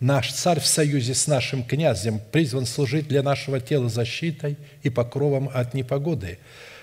[0.00, 5.50] Наш царь в союзе с нашим князем призван служить для нашего тела защитой и покровом
[5.52, 6.38] от непогоды.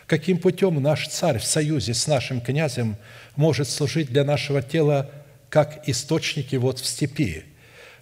[0.05, 2.97] Каким путем наш царь в союзе с нашим князем
[3.37, 5.09] может служить для нашего тела
[5.49, 7.45] как источники вот в степи?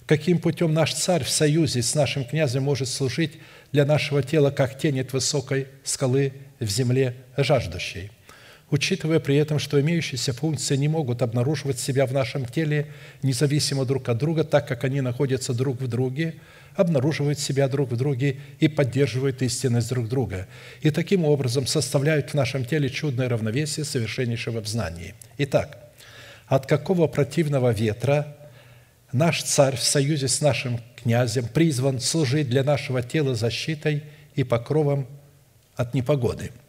[0.07, 3.33] Каким путем наш царь в союзе с нашим князем может служить
[3.71, 8.09] для нашего тела как тень от высокой скалы в земле жаждущей?
[8.71, 12.87] Учитывая при этом, что имеющиеся функции не могут обнаруживать себя в нашем теле
[13.21, 16.35] независимо друг от друга, так как они находятся друг в друге,
[16.75, 20.47] обнаруживают себя друг в друге и поддерживают истинность друг друга.
[20.81, 25.13] И таким образом составляют в нашем теле чудное равновесие совершеннейшего в знании.
[25.37, 25.77] Итак,
[26.47, 28.35] от какого противного ветра
[29.11, 34.03] наш царь в союзе с нашим князем призван служить для нашего тела защитой
[34.35, 35.07] и покровом
[35.75, 36.51] от непогоды–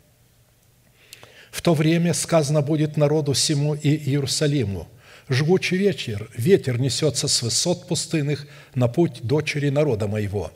[1.55, 4.89] в то время сказано будет народу всему и Иерусалиму,
[5.31, 10.51] «Жгучий вечер, ветер несется с высот пустынных на путь дочери народа моего,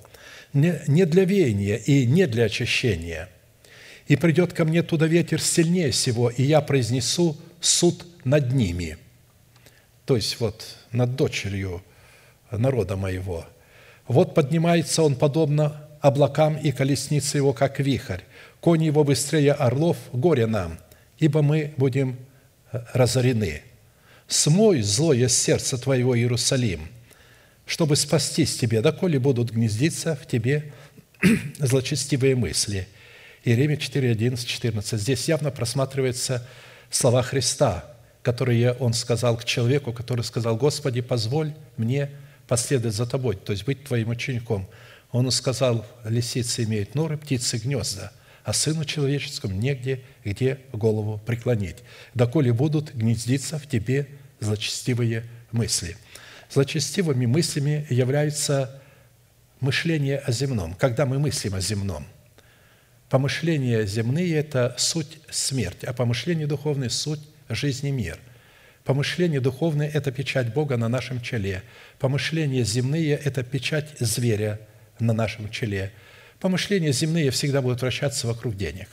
[0.52, 3.28] не для веяния и не для очищения.
[4.08, 8.98] И придет ко мне туда ветер сильнее всего, и я произнесу суд над ними».
[10.04, 11.80] То есть вот над дочерью
[12.50, 13.46] народа моего.
[14.08, 18.22] Вот поднимается он подобно облакам, и колесницы его, как вихрь.
[18.60, 20.78] Кони его быстрее орлов, горе нам,
[21.18, 22.16] ибо мы будем
[22.72, 23.62] э, разорены.
[24.26, 26.88] Смой злое сердце твоего, Иерусалим,
[27.66, 30.72] чтобы спастись тебе, доколе будут гнездиться в тебе
[31.58, 32.88] злочестивые мысли».
[33.44, 35.00] Иеремия 4, 11, 14.
[35.00, 36.46] Здесь явно просматривается
[36.90, 37.84] слова Христа,
[38.22, 42.10] которые Он сказал к человеку, который сказал, «Господи, позволь мне
[42.46, 44.68] последовать за Тобой, то есть быть Твоим учеником».
[45.10, 48.12] Он сказал, лисицы имеют норы, птицы гнезда,
[48.48, 51.76] а Сыну Человеческому негде, где голову преклонить,
[52.14, 54.06] доколе будут гнездиться в тебе
[54.40, 55.98] злочестивые мысли.
[56.50, 58.80] Злочестивыми мыслями являются
[59.60, 62.06] мышление о земном, когда мы мыслим о земном.
[63.10, 67.20] Помышления земные– это суть смерть, а помышления духовные– суть
[67.50, 68.18] жизни мир.
[68.82, 71.62] Помышления духовные– это печать Бога на нашем челе.
[71.98, 74.58] Помышления земные– это печать зверя
[75.00, 75.92] на нашем челе.
[76.40, 78.88] Помышления земные всегда будут вращаться вокруг денег,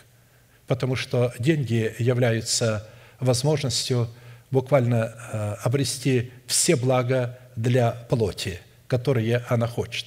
[0.68, 2.88] потому что деньги являются
[3.20, 4.10] возможностью
[4.52, 10.06] буквально э, обрести все блага для плоти, которые она хочет.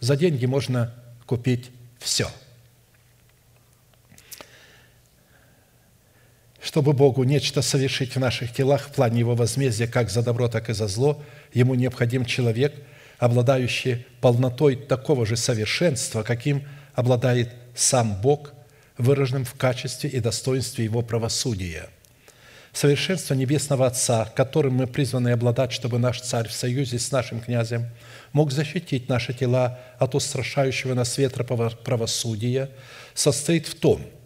[0.00, 0.94] За деньги можно
[1.26, 2.28] купить все–
[6.62, 10.68] Чтобы Богу нечто совершить в наших телах в плане Его возмездия как за добро, так
[10.68, 11.22] и за зло,
[11.52, 12.74] Ему необходим человек,
[13.18, 16.62] обладающий полнотой такого же совершенства, каким
[16.94, 18.52] обладает сам Бог,
[18.98, 21.88] выраженным в качестве и достоинстве Его правосудия.
[22.72, 27.88] Совершенство Небесного Отца, которым мы призваны обладать, чтобы наш Царь в союзе с нашим князем
[28.32, 32.70] мог защитить наши тела от устрашающего нас ветра правосудия,
[33.14, 34.02] состоит в том–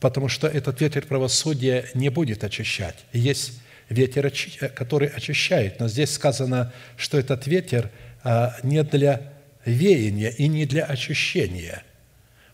[0.00, 2.96] потому что этот ветер правосудия не будет очищать.
[3.12, 4.32] Есть ветер,
[4.74, 7.90] который очищает, но здесь сказано, что этот ветер
[8.22, 9.32] а, не для
[9.66, 11.82] веяния и не для очищения,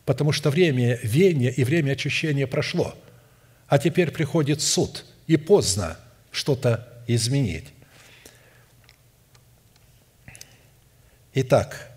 [0.05, 2.97] потому что время веяния и время очищения прошло,
[3.69, 5.97] а теперь приходит суд, и поздно
[6.33, 7.67] что-то изменить.
[11.35, 11.89] Итак,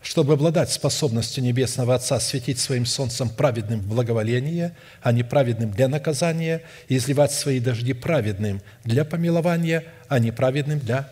[0.00, 5.88] чтобы обладать способностью Небесного Отца светить своим солнцем праведным в благоволение, а не праведным для
[5.88, 11.10] наказания, и изливать свои дожди праведным для помилования, а не праведным для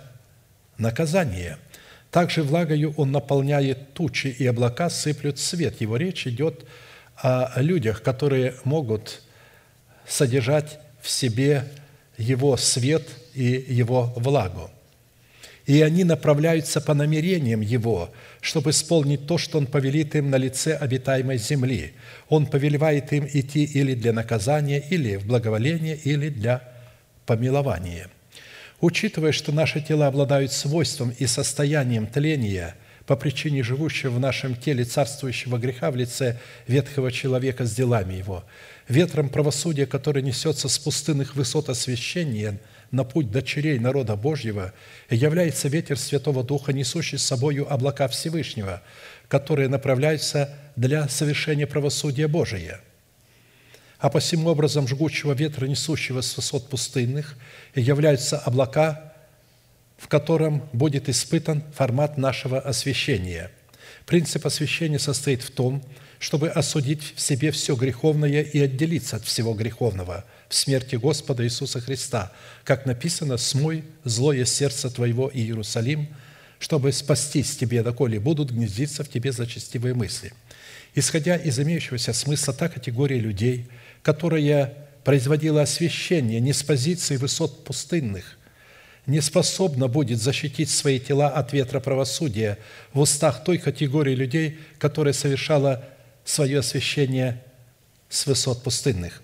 [0.79, 1.59] наказания.
[2.15, 5.81] Также влагою Он наполняет тучи, и облака сыплют свет.
[5.81, 6.65] Его речь идет
[7.17, 9.21] о людях, которые могут
[10.07, 11.65] содержать в себе
[12.17, 14.71] Его свет и Его влагу
[15.67, 18.11] и они направляются по намерениям Его,
[18.43, 21.95] чтобы исполнить то, что Он повелит им на лице обитаемой земли.
[22.29, 26.61] Он повелевает им идти или для наказания, или в благоволение, или для
[27.25, 28.09] помилования.
[28.81, 32.75] Учитывая, что наши тела обладают свойством и состоянием тления
[33.07, 38.45] по причине живущего в нашем теле царствующего греха в лице ветхого человека с делами его,
[38.89, 42.59] ветром правосудия, который несется с пустынных высот освящения–
[42.95, 44.73] на путь дочерей народа Божьего
[45.11, 48.83] является ветер Святого Духа, несущий с собою облака Всевышнего,
[49.29, 52.81] которые направляются для совершения правосудия Божия.
[54.05, 57.37] А по всему образом жгучего ветра, несущего с высот пустынных,
[57.75, 59.15] являются облака,
[59.97, 63.51] в котором будет испытан формат нашего освящения.
[64.05, 65.83] Принцип освящения состоит в том,
[66.19, 71.81] чтобы осудить в себе все греховное и отделиться от всего греховного– в смерти Господа Иисуса
[71.81, 72.31] Христа,
[72.63, 76.09] как написано, «Смой злое сердце твоего, Иерусалим,
[76.59, 80.35] чтобы спастись тебе, доколе будут гнездиться в тебе зачастивые мысли».
[80.95, 83.67] Исходя из имеющегося смысла, та категория людей,
[84.05, 88.37] которая производила освящение не с позиции высот пустынных,
[89.07, 92.59] не способна будет защитить свои тела от ветра правосудия
[92.93, 95.85] в устах той категории людей, которая совершала
[96.25, 97.43] свое освящение
[98.09, 99.23] с высот пустынных.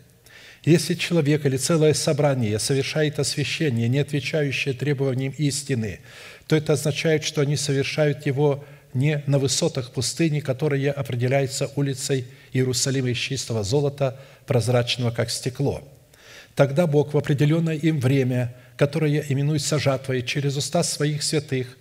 [0.65, 6.01] Если человек или целое собрание совершает освящение, не отвечающее требованиям истины,
[6.47, 13.11] то это означает, что они совершают его не на высотах пустыни, которая определяется улицей Иерусалима
[13.11, 15.83] из чистого золота, прозрачного, как стекло.
[16.55, 21.77] Тогда Бог в определенное им время, которое именуется жатвой, через уста своих святых,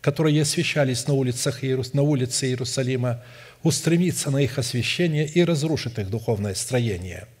[0.00, 3.22] которые освящались на, улицах, на улице Иерусалима,
[3.62, 7.26] устремится на их освящение и разрушит их духовное строение–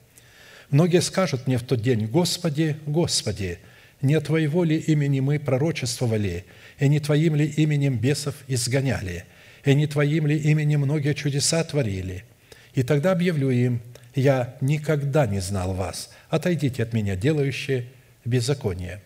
[0.72, 3.58] Многие скажут мне в тот день, «Господи, Господи,
[4.00, 6.46] не Твоего ли имени мы пророчествовали,
[6.80, 9.26] и не Твоим ли именем бесов изгоняли,
[9.66, 12.24] и не Твоим ли именем многие чудеса творили?»
[12.74, 13.82] И тогда объявлю им,
[14.14, 17.86] «Я никогда не знал вас, отойдите от меня, делающие
[18.24, 19.00] беззаконие».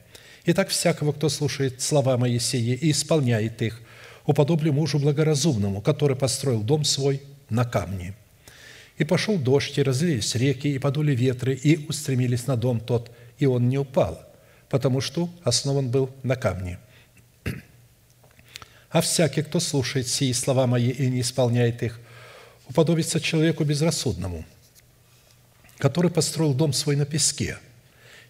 [0.47, 3.81] Итак, всякого, кто слушает слова Моисея и исполняет их,
[4.27, 8.15] уподоблю мужу благоразумному, который построил дом свой на камне.
[8.99, 13.47] И пошел дождь, и разлились реки, и подули ветры, и устремились на дом тот, и
[13.47, 14.23] он не упал,
[14.69, 16.79] потому что основан был на камне.
[18.91, 22.01] А всякий, кто слушает сии слова мои и не исполняет их,
[22.69, 24.45] уподобится человеку безрассудному,
[25.79, 27.59] который построил дом свой на песке.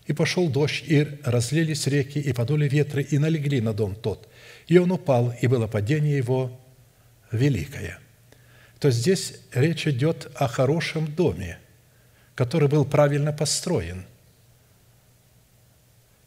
[0.07, 4.29] И пошел дождь, и разлились реки, и подули ветры, и налегли на дом тот.
[4.69, 6.61] И он упал, и было падение его
[7.33, 7.99] великое.
[8.79, 11.59] То здесь речь идет о хорошем доме,
[12.35, 14.05] который был правильно построен–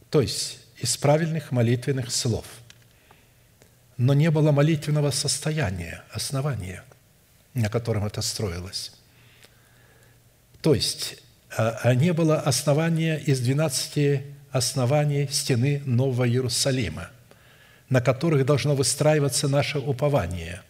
[0.09, 2.45] то есть из правильных молитвенных слов.
[3.97, 6.83] Но не было молитвенного состояния, основания,
[7.53, 8.91] на котором это строилось.
[10.61, 11.17] То есть
[11.55, 14.21] а, не было основания из 12
[14.51, 17.09] оснований стены Нового Иерусалима,
[17.89, 20.61] на которых должно выстраиваться наше упование.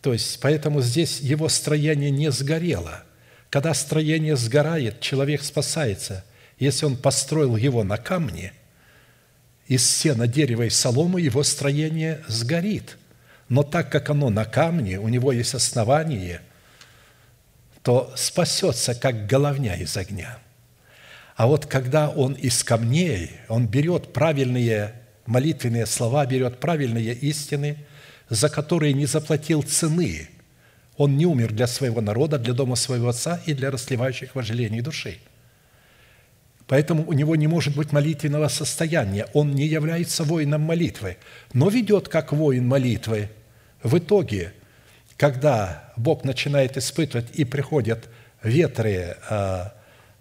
[0.00, 3.04] То есть, поэтому здесь его строение не сгорело.
[3.50, 6.24] Когда строение сгорает, человек спасается–
[6.62, 8.52] если он построил его на камне,
[9.66, 12.98] из сена, дерева и соломы, его строение сгорит.
[13.52, 16.40] Но так как оно на камне, у него есть основание,
[17.82, 20.38] то спасется, как головня из огня.
[21.36, 24.94] А вот когда он из камней, он берет правильные
[25.26, 27.76] молитвенные слова, берет правильные истины,
[28.30, 30.30] за которые не заплатил цены.
[30.96, 35.18] Он не умер для своего народа, для дома своего отца и для расливающих вожделений души–
[36.68, 39.26] Поэтому у него не может быть молитвенного состояния.
[39.34, 41.18] Он не является воином молитвы,
[41.52, 43.28] но ведет как воин молитвы.
[43.82, 44.52] В итоге,
[45.16, 48.08] когда Бог начинает испытывать и приходят
[48.42, 49.74] ветры а,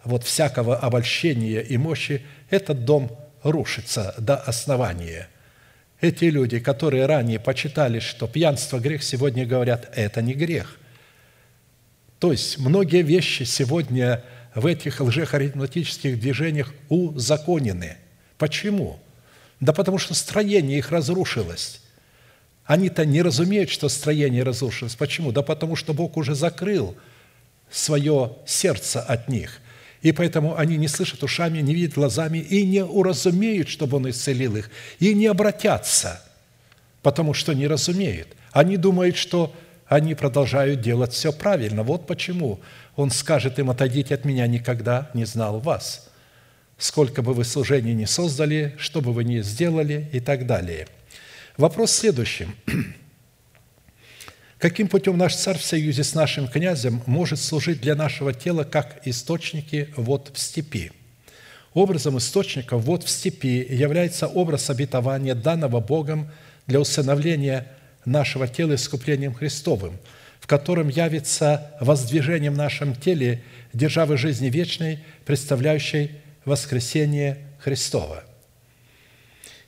[0.03, 5.27] вот всякого обольщения и мощи, этот дом рушится до основания.
[5.99, 10.79] Эти люди, которые ранее почитали, что пьянство– грех, сегодня говорят, это не грех.
[12.19, 14.23] То есть многие вещи сегодня–
[14.55, 17.97] в этих лжехаризматических движениях узаконены.
[18.37, 18.99] Почему?
[19.59, 21.81] Да потому что строение их разрушилось.
[22.71, 24.95] Они-то не разумеют, что строение разрушилось.
[24.95, 25.33] Почему?
[25.33, 26.95] Да потому что Бог уже закрыл
[27.69, 29.59] свое сердце от них.
[30.01, 34.55] И поэтому они не слышат ушами, не видят глазами и не уразумеют, чтобы Он исцелил
[34.55, 36.23] их, и не обратятся,
[37.01, 38.29] потому что не разумеют.
[38.53, 39.53] Они думают, что
[39.87, 41.83] они продолжают делать все правильно.
[41.83, 42.61] Вот почему
[42.95, 46.09] он скажет им, отойдите от меня, никогда не знал вас.
[46.77, 50.87] Сколько бы вы служений не создали, что бы вы ни сделали и так далее.
[51.61, 52.47] Вопрос следующий.
[54.57, 59.05] Каким путем наш царь в союзе с нашим князем может служить для нашего тела как
[59.05, 60.91] источники вод в степи?
[61.75, 66.31] Образом источника вод в степи является образ обетования, данного Богом
[66.65, 67.67] для усыновления
[68.05, 69.99] нашего тела искуплением Христовым–
[70.39, 73.43] в котором явится воздвижением в нашем теле
[73.73, 76.09] державы жизни вечной, представляющей
[76.45, 78.23] воскресение Христова.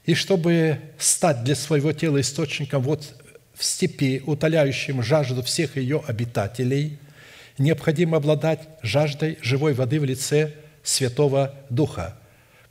[0.05, 3.15] И чтобы стать для своего тела источником вот
[3.55, 6.99] в степи, утоляющим жажду всех ее обитателей,
[7.57, 12.17] необходимо обладать жаждой живой воды в лице Святого Духа,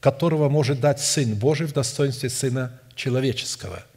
[0.00, 3.84] которого может дать Сын Божий в достоинстве Сына Человеческого–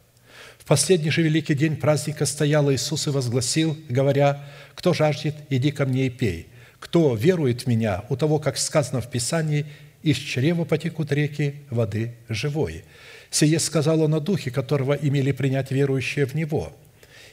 [0.66, 5.86] в последний же великий день праздника стоял Иисус и возгласил, говоря, «Кто жаждет, иди ко
[5.86, 6.48] мне и пей.
[6.80, 9.68] Кто верует в Меня, у того, как сказано в Писании,
[10.06, 12.84] из чрева потекут реки воды живой».
[13.32, 16.72] Сие сказал Он о Духе, которого имели принять верующие в Него.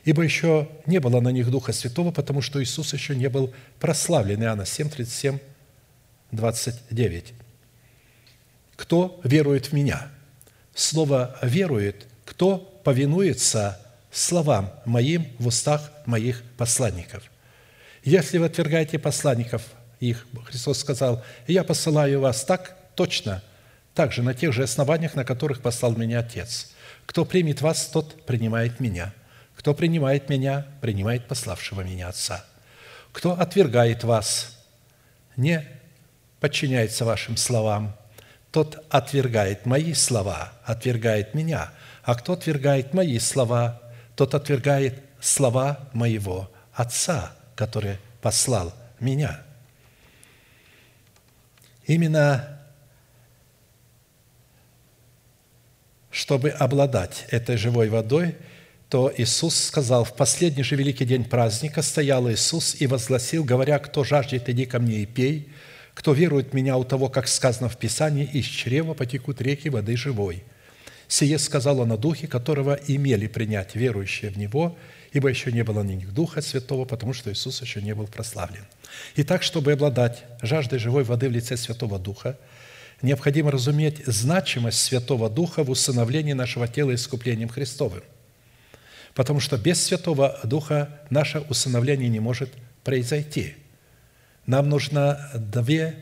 [0.05, 4.43] Ибо еще не было на них Духа Святого, потому что Иисус еще не был прославлен.
[4.43, 5.39] Иоанна 7, 37,
[6.33, 7.35] 29.
[8.75, 10.09] «Кто верует в Меня?»
[10.75, 13.79] Слово «верует»– кто повинуется
[14.11, 17.23] словам моим в устах моих посланников.
[18.05, 19.62] Если вы отвергаете посланников
[20.11, 23.42] их, Христос сказал, я посылаю вас так точно,
[23.94, 26.72] также на тех же основаниях, на которых послал меня Отец.
[27.07, 29.12] Кто примет вас, тот принимает меня.
[29.57, 32.44] Кто принимает меня, принимает пославшего меня Отца.
[33.12, 34.59] Кто отвергает вас,
[35.36, 35.66] не
[36.40, 37.96] подчиняется вашим словам,
[38.50, 41.72] тот отвергает мои слова, отвергает меня–
[42.03, 43.80] а кто отвергает мои слова,
[44.16, 49.40] тот отвергает слова моего Отца, который послал меня.
[51.87, 52.61] Именно
[56.11, 58.37] чтобы обладать этой живой водой,
[58.91, 64.05] то Иисус сказал, в последний же великий день праздника стоял Иисус и возгласил, говоря, кто
[64.05, 65.49] жаждет, иди ко мне и пей,
[65.95, 69.97] кто верует в меня у того, как сказано в Писании, из чрева потекут реки воды
[69.97, 70.45] живой.
[71.09, 74.76] Сие сказал он о Духе, которого имели принять верующие в Него,
[75.12, 78.64] ибо еще не было на них Духа Святого, потому что Иисус еще не был прославлен.
[79.16, 82.38] Итак, чтобы обладать жаждой живой воды в лице Святого Духа,
[83.03, 88.03] необходимо разуметь значимость Святого Духа в усыновлении нашего тела искуплением Христовым.
[89.14, 92.51] Потому что без Святого Духа наше усыновление не может
[92.84, 93.57] произойти.
[94.47, 95.97] Нам нужно две,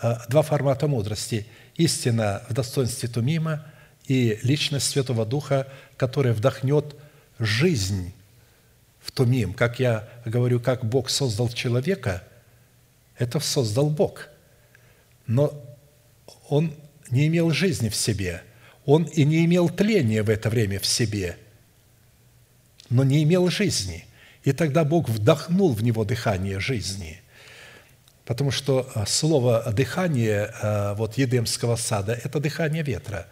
[0.00, 1.46] а, два формата мудрости.
[1.76, 3.66] Истина в достоинстве Тумима
[4.06, 6.96] и личность Святого Духа, которая вдохнет
[7.38, 8.12] жизнь
[9.08, 9.54] в Тумим.
[9.54, 12.22] Как я говорю, как Бог создал человека,
[13.16, 14.28] это создал Бог.
[15.26, 15.52] Но
[16.50, 16.74] он
[17.10, 18.42] не имел жизни в себе.
[18.84, 21.36] Он и не имел тления в это время в себе,
[22.90, 24.04] но не имел жизни.
[24.44, 27.20] И тогда Бог вдохнул в него дыхание жизни.
[28.24, 33.26] Потому что а, слово «дыхание» а, вот Едемского сада– это дыхание ветра,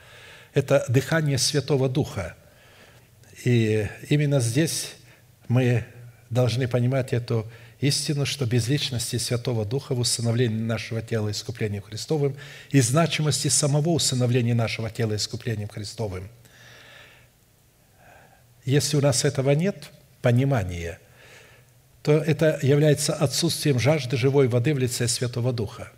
[0.54, 2.34] это дыхание Святого Духа.
[3.44, 4.96] И именно здесь
[5.48, 5.84] мы
[6.30, 7.46] должны понимать эту
[7.80, 12.36] истину, что без личности Святого Духа в усыновлении нашего тела искуплением Христовым
[12.70, 16.28] и значимости самого усыновления нашего тела искуплением Христовым.
[18.64, 19.90] Если у нас этого нет,
[20.22, 20.98] понимания,
[22.02, 25.92] то это является отсутствием жажды живой воды в лице Святого Духа.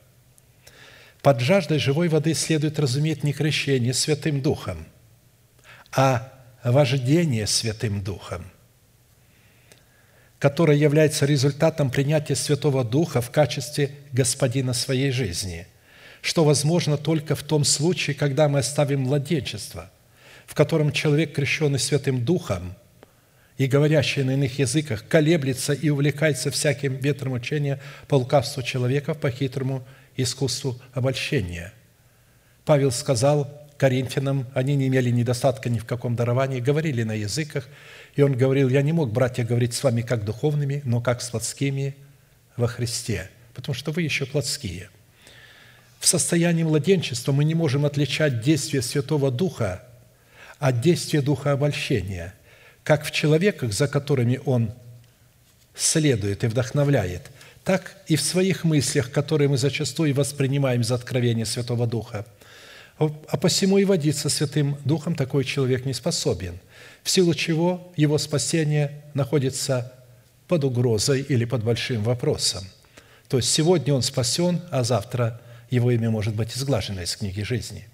[1.23, 4.87] Под жаждой живой воды следует разуметь не крещение Святым Духом,
[5.93, 6.33] а
[6.63, 8.45] вождение Святым Духом–
[10.39, 15.67] которое является результатом принятия Святого Духа в качестве Господина своей жизни,
[16.23, 19.91] что возможно только в том случае, когда мы оставим младенчество,
[20.47, 22.75] в котором человек, крещенный Святым Духом
[23.57, 29.31] и говорящий на иных языках, колеблется и увлекается всяким ветром учения по лукавству человека, по
[29.31, 29.85] хитрому
[30.17, 31.73] искусству обольщения.
[32.65, 37.67] Павел сказал Коринфянам, они не имели недостатка ни в каком даровании, говорили на языках–
[38.19, 41.31] и он говорил, я не мог, братья, говорить с вами как духовными, но как с
[41.31, 41.95] плотскими
[42.57, 44.91] во Христе, потому что вы еще плотские.
[46.01, 49.85] В состоянии младенчества мы не можем отличать действие Святого Духа
[50.59, 52.35] от действия Духа обольщения,
[52.83, 54.73] как в человеках, за которыми Он
[55.77, 57.31] следует и вдохновляет,
[57.63, 62.27] так и в своих мыслях, которые мы зачастую воспринимаем за откровение Святого Духа.
[62.99, 66.59] А посему и водиться Святым Духом такой человек не способен–
[67.03, 69.93] в силу чего его спасение находится
[70.47, 72.65] под угрозой или под большим вопросом.
[73.29, 75.41] То есть сегодня он спасен, а завтра
[75.71, 77.87] его имя может быть изглажено из книги жизни.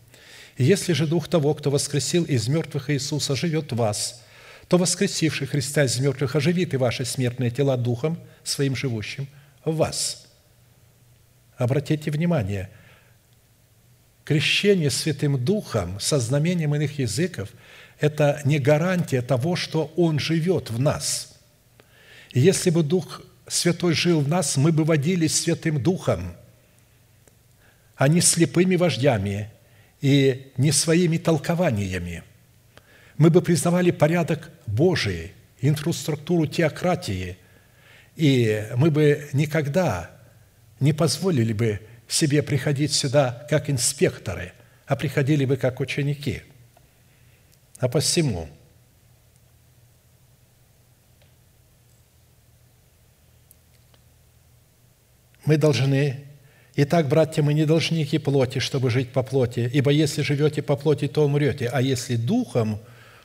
[0.57, 4.23] Если же Дух того, кто воскресил из мертвых Иисуса, живет в вас,
[4.69, 9.27] то воскресивший Христа из мертвых оживит и ваши смертные тела Духом своим живущим
[9.65, 10.27] в вас.
[11.57, 12.71] Обратите внимание,
[14.25, 17.51] крещение Святым Духом со знамением иных языков–
[18.01, 21.39] это не гарантия того, что Он живет в нас.
[22.33, 26.35] И если бы Дух Святой жил в нас, мы бы водились Святым Духом,
[27.97, 29.51] а не слепыми вождями
[30.01, 32.25] и не своими толкованиями.
[33.17, 37.39] Мы бы признавали порядок Божий, инфраструктуру теократии,
[38.17, 40.11] и мы бы никогда
[40.81, 44.53] не позволили бы себе приходить сюда как инспекторы,
[44.87, 46.43] а приходили бы как ученики–
[47.85, 48.49] а посему
[55.45, 56.21] мы должны
[56.77, 61.07] Итак, братья, мы не должники плоти, чтобы жить по плоти, ибо если живете по плоти,
[61.07, 62.81] то умрете, а если духом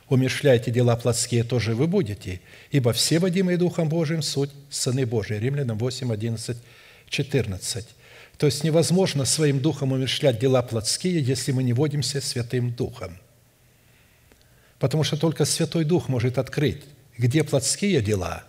[0.08, 2.40] умершляете дела плотские, то же вы будете,
[2.70, 5.34] ибо все водимые Духом Божиим суть сыны Божии».
[5.34, 6.58] Римлянам 8, 11,
[7.08, 7.88] 14.
[8.38, 13.18] То есть невозможно своим духом умершлять дела плотские, если мы не водимся Святым Духом–
[14.80, 16.82] Потому что только Святой Дух может открыть,
[17.16, 18.42] где плотские дела,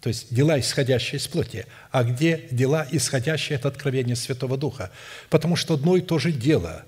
[0.00, 4.92] то есть дела, исходящие из плоти, а где дела, исходящие от откровения Святого Духа.
[5.30, 6.84] Потому что одно и то же дело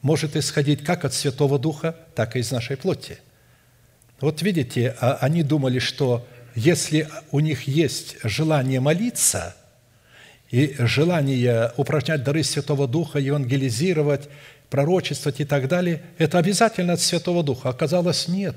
[0.00, 3.18] может исходить как от Святого Духа, так и из нашей плоти.
[4.20, 6.24] Вот видите, а они думали, что
[6.54, 9.56] если у них есть желание молиться
[10.52, 14.28] и желание упражнять дары Святого Духа, евангелизировать,
[14.72, 17.68] пророчествовать и так далее, это обязательно от Святого Духа.
[17.68, 18.56] Оказалось, нет.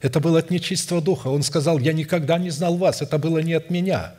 [0.00, 1.26] Это было от нечистого духа.
[1.26, 4.14] Он сказал, я никогда не знал вас, это было не от меня.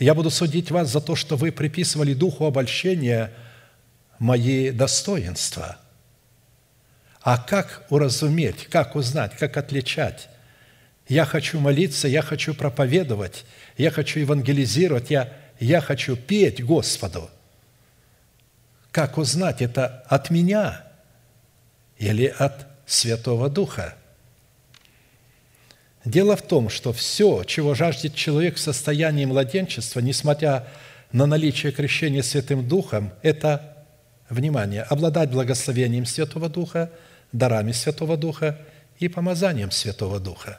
[0.00, 3.32] Я буду судить вас за то, что вы приписывали духу обольщения
[4.18, 5.76] мои достоинства.
[7.20, 10.28] А как уразуметь, как узнать, как отличать?
[11.06, 13.44] Я хочу молиться, я хочу проповедовать,
[13.78, 17.30] я хочу евангелизировать, я, я хочу петь Господу–
[18.96, 20.82] как узнать, это от меня
[21.98, 23.94] или от Святого Духа.
[26.06, 30.66] Дело в том, что все, чего жаждет человек в состоянии младенчества, несмотря
[31.12, 33.84] на наличие крещения Святым Духом, это,
[34.30, 36.90] внимание, обладать благословением Святого Духа,
[37.32, 38.58] дарами Святого Духа
[38.98, 40.58] и помазанием Святого Духа.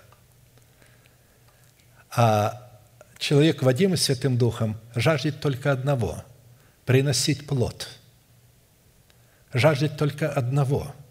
[2.11, 2.69] А
[3.17, 6.23] человек, водимый Святым Духом, жаждет только одного–
[6.85, 7.96] приносить плод.
[9.53, 10.93] Жаждет только одного–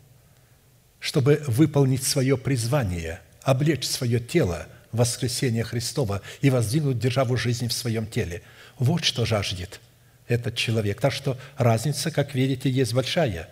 [1.06, 7.72] чтобы выполнить свое призвание, облечь свое тело в воскресение Христова и воздвинуть державу жизни в
[7.72, 8.42] своем теле.
[8.78, 9.80] Вот что жаждет
[10.26, 11.00] этот человек.
[11.00, 13.48] Так что разница, как видите, есть большая.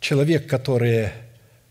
[0.00, 1.10] Человек, который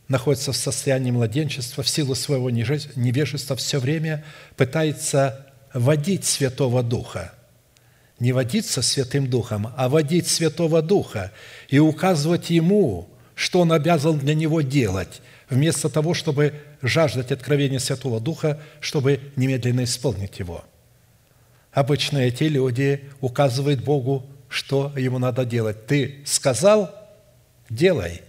[0.08, 4.24] находится в состоянии младенчества, в силу своего невежества, все время
[4.56, 7.34] пытается водить Святого Духа–
[8.20, 11.32] не водиться Святым Духом, а водить Святого Духа
[11.70, 18.20] и указывать Ему, что Он обязан для него делать, вместо того, чтобы жаждать откровения Святого
[18.20, 20.64] Духа, чтобы немедленно исполнить его.
[21.72, 25.88] Обычно эти люди указывают Богу, что ему надо делать.
[25.88, 26.94] Ты сказал–
[27.70, 28.22] делай.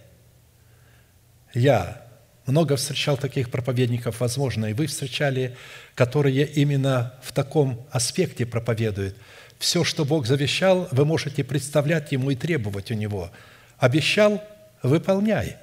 [1.53, 2.01] Я
[2.47, 5.55] много встречал таких проповедников, возможно, и вы встречали,
[5.93, 9.15] которые именно в таком аспекте проповедуют–
[9.59, 13.31] все, что Бог завещал, вы можете представлять Ему и требовать у Него.
[13.77, 14.43] Обещал–
[14.83, 15.57] выполняй.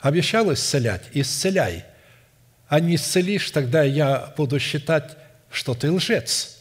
[0.00, 1.84] Обещал исцелять– исцеляй.
[2.68, 5.16] А не исцелишь, тогда я буду считать,
[5.50, 6.58] что ты лжец.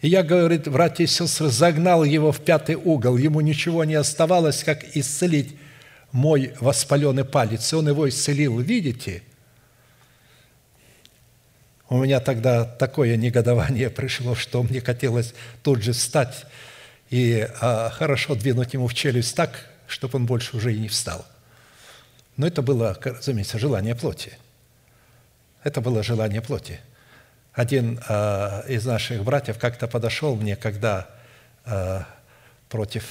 [0.00, 3.16] И я, говорит, братья и сестры, загнал его в пятый угол.
[3.16, 5.56] Ему ничего не оставалось, как исцелить
[6.10, 7.72] мой воспаленный палец.
[7.72, 8.58] И он его исцелил.
[8.58, 9.22] Видите–
[11.90, 16.46] у меня тогда такое негодование пришло, что мне хотелось тут же встать
[17.10, 21.26] и а, хорошо двинуть ему в челюсть так, чтобы он больше уже и не встал.
[22.36, 24.38] Но это было, разумеется, желание плоти.
[25.64, 26.80] Это было желание плоти.
[27.52, 31.10] Один а, из наших братьев как-то подошел мне, когда
[31.64, 32.06] а,
[32.68, 33.04] против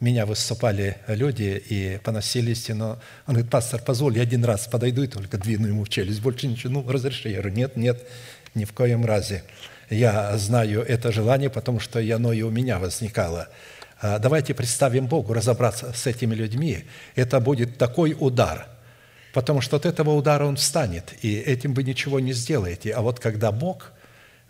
[0.00, 5.06] меня выступали люди и поносились, но он говорит, пастор, позволь, я один раз подойду и
[5.06, 7.28] только двину ему в челюсть, больше ничего, ну, разреши.
[7.28, 8.08] Я говорю, нет, нет,
[8.54, 9.44] ни в коем разе.
[9.90, 13.48] Я знаю это желание, потому что оно и у меня возникало.
[14.00, 16.84] А давайте представим Богу разобраться с этими людьми.
[17.14, 18.68] Это будет такой удар,
[19.34, 22.94] потому что от этого удара он встанет, и этим вы ничего не сделаете.
[22.94, 23.92] А вот когда Бог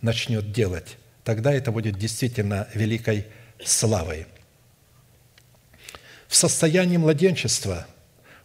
[0.00, 3.26] начнет делать, тогда это будет действительно великой
[3.64, 4.26] славой–
[6.30, 7.88] в состоянии младенчества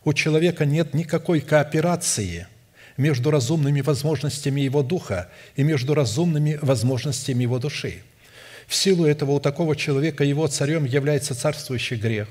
[0.03, 2.47] у человека нет никакой кооперации
[2.97, 8.01] между разумными возможностями его духа и между разумными возможностями его души.
[8.65, 12.27] В силу этого у такого человека его царем является царствующий грех,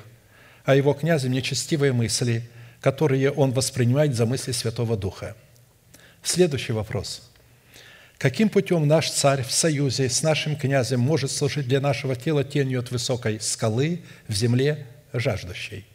[0.65, 2.51] а его князем– нечестивые мысли,
[2.81, 5.37] которые он воспринимает за мысли Святого Духа.
[6.25, 7.31] Следующий вопрос.
[8.19, 12.81] Каким путем наш царь в союзе с нашим князем может служить для нашего тела тенью
[12.81, 15.87] от высокой скалы в земле жаждущей.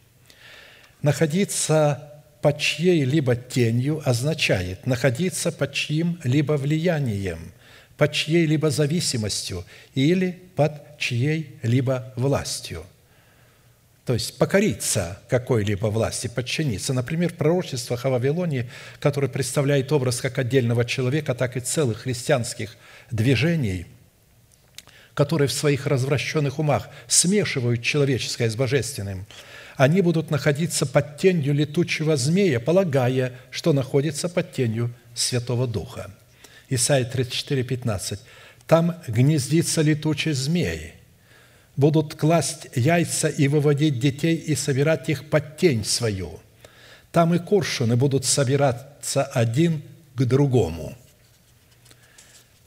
[1.02, 7.52] Находиться под чьей-либо тенью означает находиться под чьим-либо влиянием,
[7.96, 9.64] под чьей-либо зависимостью
[9.94, 12.84] или под чьей-либо властью.
[14.06, 16.92] То есть покориться какой-либо власти, подчиниться.
[16.92, 18.68] Например, в пророчествах о Вавилоне,
[18.98, 22.76] который представляет образ как отдельного человека, так и целых христианских
[23.10, 23.86] движений–
[25.14, 29.26] которые в своих развращенных умах смешивают человеческое с божественным,
[29.76, 36.10] они будут находиться под тенью летучего змея, полагая, что находится под тенью Святого Духа.
[36.68, 38.20] Исайя 34, 15.
[38.66, 40.94] «Там гнездится летучий змей,
[41.76, 46.38] будут класть яйца и выводить детей и собирать их под тень свою.
[47.10, 49.82] Там и коршуны будут собираться один
[50.14, 50.96] к другому».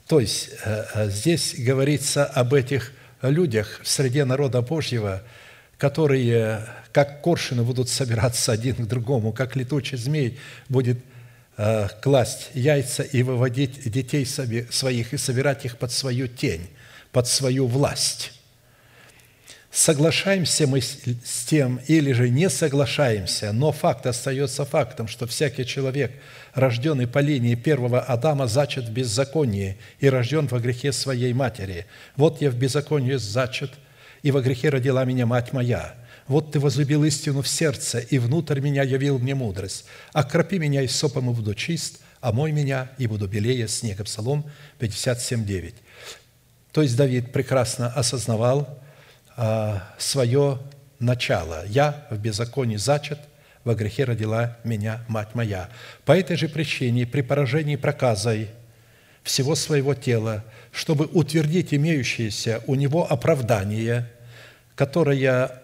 [0.06, 2.92] То есть э, э, здесь говорится об этих
[3.22, 5.22] людях в среде народа Божьего,
[5.78, 10.38] которые, как коршины, будут собираться один к другому, как летучий змей
[10.68, 10.98] будет
[11.56, 16.68] э, класть яйца и выводить детей своих и собирать их под свою тень,
[17.10, 18.32] под свою власть.
[19.74, 26.12] Соглашаемся мы с тем или же не соглашаемся, но факт остается фактом, что всякий человек,
[26.54, 31.86] рожденный по линии первого Адама, зачат в беззаконии и рожден во грехе своей матери.
[32.14, 33.72] Вот я в беззаконии зачат,
[34.22, 35.96] и во грехе родила меня мать моя.
[36.28, 39.86] Вот ты возлюбил истину в сердце, и внутрь меня явил мне мудрость.
[40.12, 44.04] Окропи меня и сопом и буду чист, а мой меня и буду белее снега.
[44.04, 44.48] Псалом
[44.78, 45.74] 57, 9.
[46.70, 48.83] То есть Давид прекрасно осознавал,
[49.98, 50.58] свое
[50.98, 51.64] начала.
[51.66, 53.20] Я в беззаконии зачат,
[53.64, 55.68] во грехе родила меня мать моя.
[56.04, 58.50] По этой же причине при поражении проказой
[59.22, 64.10] всего своего тела, чтобы утвердить имеющееся у него оправдание,
[64.76, 65.62] которое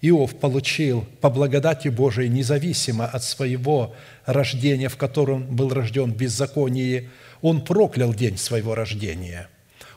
[0.00, 3.94] Иов получил по благодати Божией независимо от своего
[4.26, 7.10] рождения, в котором был рожден в беззаконии,
[7.40, 9.48] он проклял день своего рождения.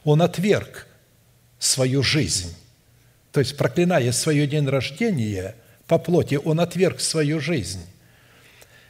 [0.03, 0.87] Он отверг
[1.59, 2.55] свою жизнь.
[3.31, 5.55] То есть, проклиная свой день рождения
[5.87, 7.81] по плоти, он отверг свою жизнь.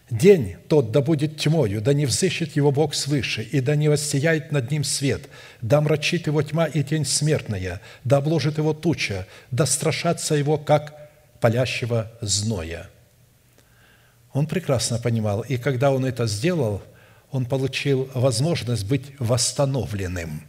[0.09, 4.53] День тот да будет тьмою, да не взыщет его Бог свыше, и да не воссияет
[4.53, 5.23] над ним свет,
[5.61, 11.09] да мрачит его тьма и тень смертная, да обложит его туча, да страшатся его, как
[11.41, 12.89] палящего зноя».
[14.33, 16.83] Он прекрасно понимал, и когда он это сделал,
[17.31, 20.43] он получил возможность быть восстановленным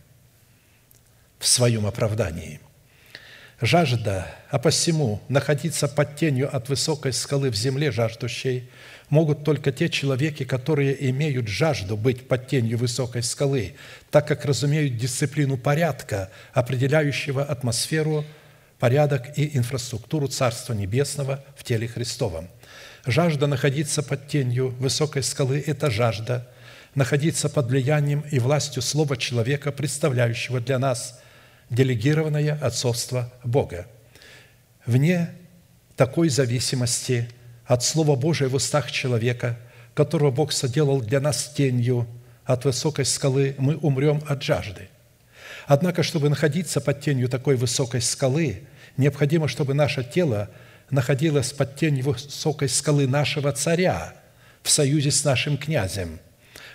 [1.39, 2.61] в своем оправдании.
[3.61, 8.69] Жажда, а посему находиться под тенью от высокой скалы в земле жаждущей–
[9.11, 13.75] могут только те человеки, которые имеют жажду быть под тенью высокой скалы,
[14.11, 18.25] так как разумеют дисциплину порядка, определяющего атмосферу,
[18.79, 22.49] порядок и инфраструктуру Царства Небесного в теле Христовом.
[23.07, 26.47] Жажда находиться под тенью высокой скалы– это жажда
[26.95, 31.21] находиться под влиянием и властью Слова человека, представляющего для нас
[31.71, 33.87] делегированное отцовство Бога.
[34.87, 35.31] Вне
[35.97, 37.29] такой зависимости
[37.67, 39.59] от Слова Божия в устах человека,
[39.95, 42.07] которого Бог соделал для нас тенью
[42.45, 44.89] от высокой скалы, мы умрем от жажды.
[45.67, 48.63] Однако, чтобы находиться под тенью такой высокой скалы,
[48.97, 50.49] необходимо, чтобы наше тело
[50.89, 54.15] находилось под тенью высокой скалы нашего царя
[54.63, 56.21] в союзе с нашим князем.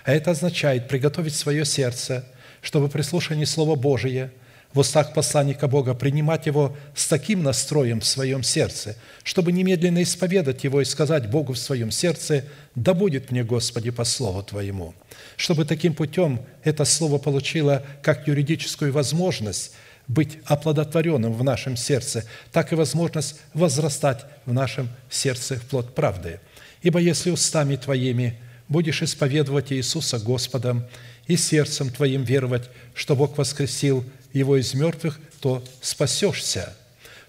[0.04, 2.24] А это означает приготовить свое сердце,
[2.60, 4.30] чтобы при слушании Слова Божия–
[4.74, 10.64] в устах посланника Бога, принимать его с таким настроем в своем сердце, чтобы немедленно исповедать
[10.64, 12.44] его и сказать Богу в своем сердце,
[12.74, 14.94] «Да будет мне, Господи, по слову Твоему».
[15.36, 19.72] Чтобы таким путем это слово получило как юридическую возможность
[20.08, 26.40] быть оплодотворенным в нашем сердце, так и возможность возрастать в нашем сердце плод правды.
[26.82, 30.84] Ибо если устами Твоими будешь исповедовать Иисуса Господом
[31.26, 34.04] и сердцем Твоим веровать, что Бог воскресил
[34.34, 36.76] его из мертвых, то спасешься,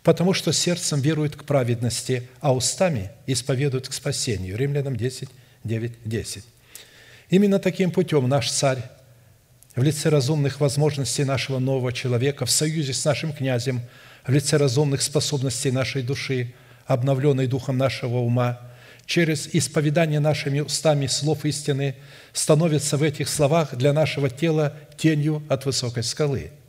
[0.03, 4.57] потому что сердцем верует к праведности, а устами исповедует к спасению».
[4.57, 5.29] Римлянам 10,
[5.63, 6.43] 9, 10.
[7.29, 8.83] Именно таким путем наш царь
[9.75, 13.81] в лице разумных возможностей нашего нового человека, в союзе с нашим князем,
[14.25, 16.53] в лице разумных способностей нашей души,
[16.87, 18.59] обновленной духом нашего ума,
[19.05, 21.95] через исповедание нашими устами слов истины,
[22.33, 26.51] становится в этих словах для нашего тела тенью от высокой скалы–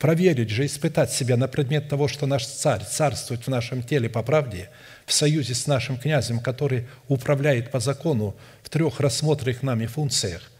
[0.00, 4.22] проверить же, испытать себя на предмет того, что наш царь царствует в нашем теле по
[4.22, 4.70] правде,
[5.04, 10.50] в союзе с нашим князем, который управляет по закону в трех рассмотренных нами функциях,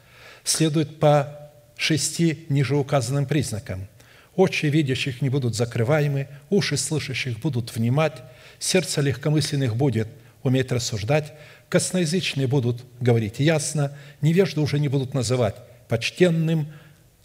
[0.45, 3.88] следует по шести ниже указанным признакам.
[4.36, 8.22] Очи видящих не будут закрываемы, уши слышащих будут внимать,
[8.59, 10.09] сердце легкомысленных будет
[10.43, 11.32] уметь рассуждать,
[11.70, 15.57] косноязычные будут говорить ясно, невежды уже не будут называть
[15.88, 16.70] почтенным,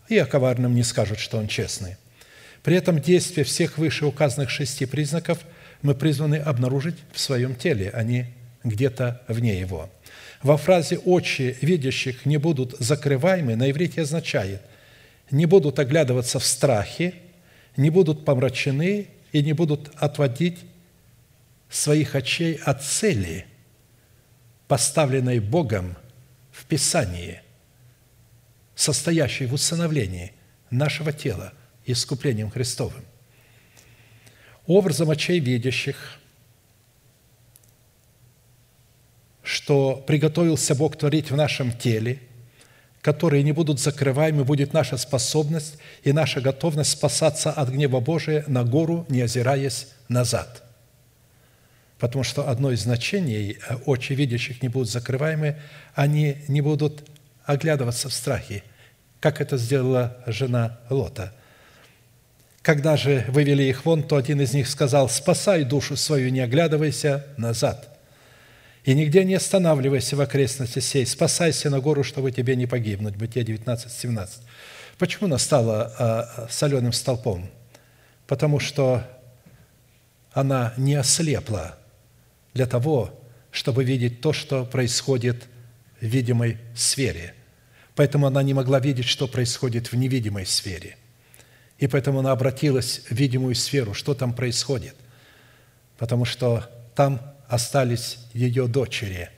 [0.07, 1.97] и о коварном не скажут, что он честный.
[2.65, 5.37] При этом действие всех вышеуказанных шести признаков
[5.83, 9.87] мы призваны обнаружить в своем теле, а не где-то вне его.
[10.41, 14.63] Во фразе «очи видящих не будут закрываемы» на иврите означает
[15.29, 17.13] «не будут оглядываться в страхе,
[17.77, 20.57] не будут помрачены и не будут отводить
[21.69, 23.45] своих очей от цели,
[24.67, 25.95] поставленной Богом
[26.51, 27.41] в Писании,
[28.73, 30.33] состоящей в усыновлении
[30.71, 31.53] нашего тела–
[31.85, 33.03] искуплением Христовым.
[34.67, 36.19] Образом очей видящих,
[39.43, 42.19] что приготовился Бог творить в нашем теле,
[43.01, 48.63] которые не будут закрываемы, будет наша способность и наша готовность спасаться от гнева Божия на
[48.63, 50.63] гору, не озираясь назад.
[51.99, 55.59] Потому что одно из значений э, очи видящих не будут закрываемы,
[55.93, 57.07] они не будут
[57.45, 58.63] оглядываться в страхе,
[59.19, 61.35] как это сделала жена Лота–
[62.65, 67.27] когда же вывели их вон, то один из них сказал, «Спасай душу свою, не оглядывайся
[67.37, 67.95] назад,
[68.83, 73.17] и нигде не останавливайся в окрестности сей, спасайся на гору, чтобы тебе не погибнуть».
[73.17, 74.39] Бытие 19, 17.
[74.97, 77.51] Почему она стала а, соленым столпом?
[78.25, 79.03] Потому что
[80.31, 81.77] она не ослепла
[82.55, 83.13] для того,
[83.51, 85.43] чтобы видеть то, что происходит
[86.01, 87.35] в видимой сфере.
[87.93, 90.97] Поэтому она не могла видеть, что происходит в невидимой сфере–
[91.77, 94.95] и поэтому она обратилась в видимую сферу, что там происходит.
[95.97, 99.29] потому что там остались ее дочери,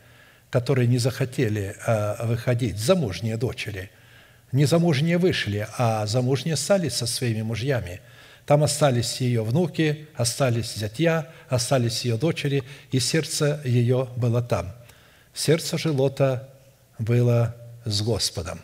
[0.50, 3.92] которые не захотели а, выходить, замужние дочери.
[4.52, 8.02] Не замужние вышли, а замужние стали со своими мужьями.
[8.46, 14.74] Там остались ее внуки, остались зятья, остались ее дочери, и сердце ее было там.
[15.34, 16.50] Сердце же Лота
[16.98, 18.62] было с Господом.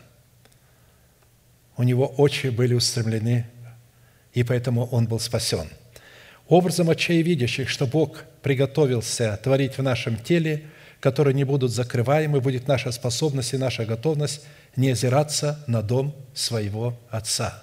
[1.76, 3.46] У него очи были устремлены,
[4.34, 5.68] и поэтому он был спасен.
[6.48, 7.22] Образом очей
[7.68, 10.64] что Бог приготовился творить в нашем теле,
[11.00, 14.42] которые не будут закрываемы, будет наша способность и наша готовность
[14.76, 17.62] не озираться на дом своего Отца.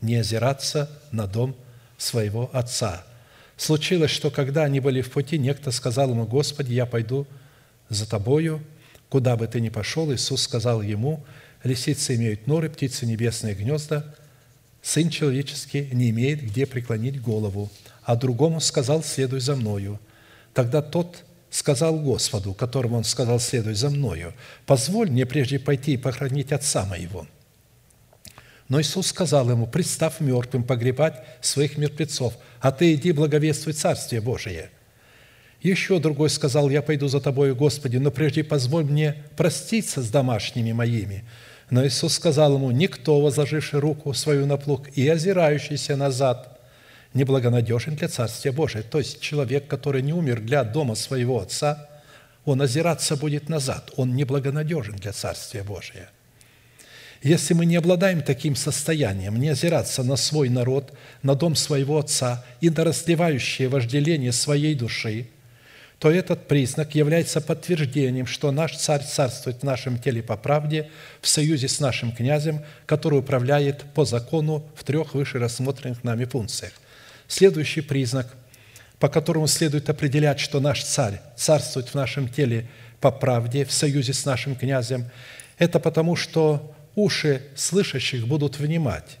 [0.00, 1.56] Не озираться на дом
[1.96, 3.04] своего Отца.
[3.56, 7.26] Случилось, что когда они были в пути, некто сказал ему, «Господи, я пойду
[7.88, 8.62] за Тобою,
[9.08, 10.12] куда бы Ты ни пошел».
[10.12, 11.24] Иисус сказал ему,
[11.62, 14.14] «Лисицы имеют норы, птицы небесные гнезда,
[14.82, 17.70] Сын человеческий не имеет где преклонить голову».
[18.04, 20.00] А другому сказал, «Следуй за Мною».
[20.52, 24.32] Тогда тот сказал Господу, которому он сказал, следуй за мною,
[24.66, 27.26] позволь мне прежде пойти и похоронить отца моего.
[28.68, 34.70] Но Иисус сказал ему, представь мертвым погребать своих мертвецов, а ты иди благовествуй Царствие Божие.
[35.60, 40.72] Еще другой сказал, я пойду за тобою, Господи, но прежде позволь мне проститься с домашними
[40.72, 41.24] моими.
[41.72, 46.60] Но Иисус сказал ему, никто, возложивший руку свою на плуг и озирающийся назад,
[47.14, 48.82] неблагонадежен для Царствия Божия.
[48.82, 51.88] То есть человек, который не умер для дома своего отца,
[52.44, 56.10] он озираться будет назад, он неблагонадежен для Царствия Божия.
[57.22, 60.92] Если мы не обладаем таким состоянием, не озираться на свой народ,
[61.22, 65.28] на дом своего отца и на расливающее вожделение своей души,
[66.02, 70.90] то этот признак является подтверждением, что наш царь царствует в нашем теле по правде
[71.20, 76.72] в союзе с нашим князем, который управляет по закону в трех выше рассмотренных нами функциях.
[77.28, 78.34] Следующий признак,
[78.98, 82.68] по которому следует определять, что наш царь царствует в нашем теле
[83.00, 85.08] по правде, в союзе с нашим князем,
[85.56, 89.18] это потому, что уши слышащих будут внимать.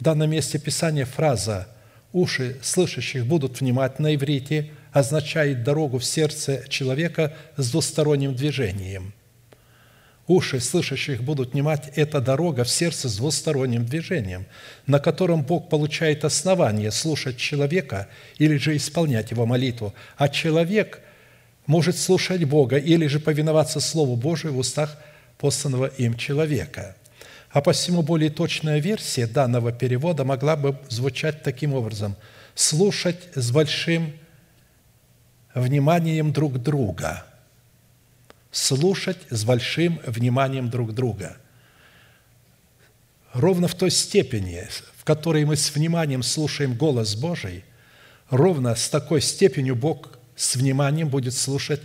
[0.00, 1.68] В данном месте Писания фраза
[2.14, 9.12] «уши слышащих будут внимать» на иврите означает дорогу в сердце человека с двусторонним движением–
[10.26, 14.46] Уши слышащих будут внимать эта дорога в сердце с двусторонним движением,
[14.86, 21.00] на котором Бог получает основание слушать человека или же исполнять его молитву, а человек
[21.66, 24.96] может слушать Бога или же повиноваться Слову Божию в устах
[25.36, 26.96] посланного им человека.
[27.50, 32.16] А посему более точная версия данного перевода могла бы звучать таким образом–
[32.54, 34.12] слушать с большим
[35.54, 37.24] вниманием друг друга–
[38.54, 41.36] слушать с большим вниманием друг друга.
[43.32, 47.64] Ровно в той степени, в которой мы с вниманием слушаем голос Божий,
[48.30, 51.80] ровно с такой степенью Бог с вниманием будет слушать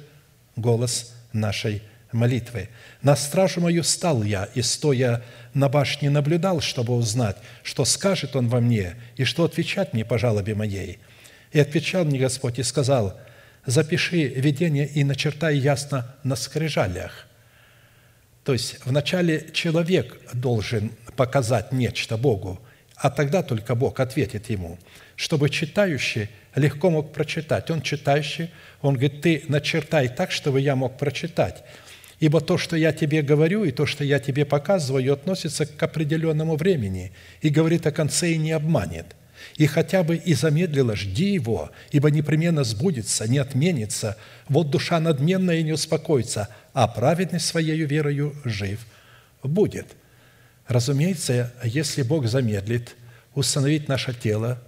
[0.55, 2.69] голос нашей молитвы.
[3.01, 5.23] «На стражу мою стал я, и, стоя
[5.55, 10.19] на башне, наблюдал, чтобы узнать, что скажет Он во мне, и что отвечать мне по
[10.19, 10.99] жалобе моей.
[11.51, 13.19] И отвечал мне Господь и сказал–
[13.69, 17.27] запиши видение и начертай ясно на скрижалях.
[18.43, 22.59] То есть вначале человек должен показать нечто Богу,
[22.95, 24.79] а тогда только Бог ответит ему,
[25.15, 27.69] чтобы читающий легко мог прочитать.
[27.69, 28.49] Он читающий,
[28.81, 31.63] он говорит, ты начертай так, чтобы я мог прочитать.
[32.19, 36.57] Ибо то, что я тебе говорю, и то, что я тебе показываю, относится к определенному
[36.57, 39.15] времени и говорит о конце и не обманет
[39.59, 44.15] и хотя бы и замедлила, жди его, ибо непременно сбудется, не отменится.
[44.47, 48.79] Вот душа надменная и не успокоится, а праведный своей верою жив
[49.43, 49.87] будет».
[50.65, 52.95] Разумеется, если Бог замедлит
[53.35, 54.61] установить наше тело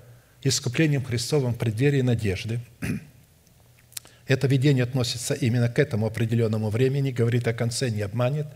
[0.44, 2.60] искуплением Христовым в преддверии надежды,
[4.28, 8.48] это видение относится именно к этому определенному времени, говорит о конце, не обманет,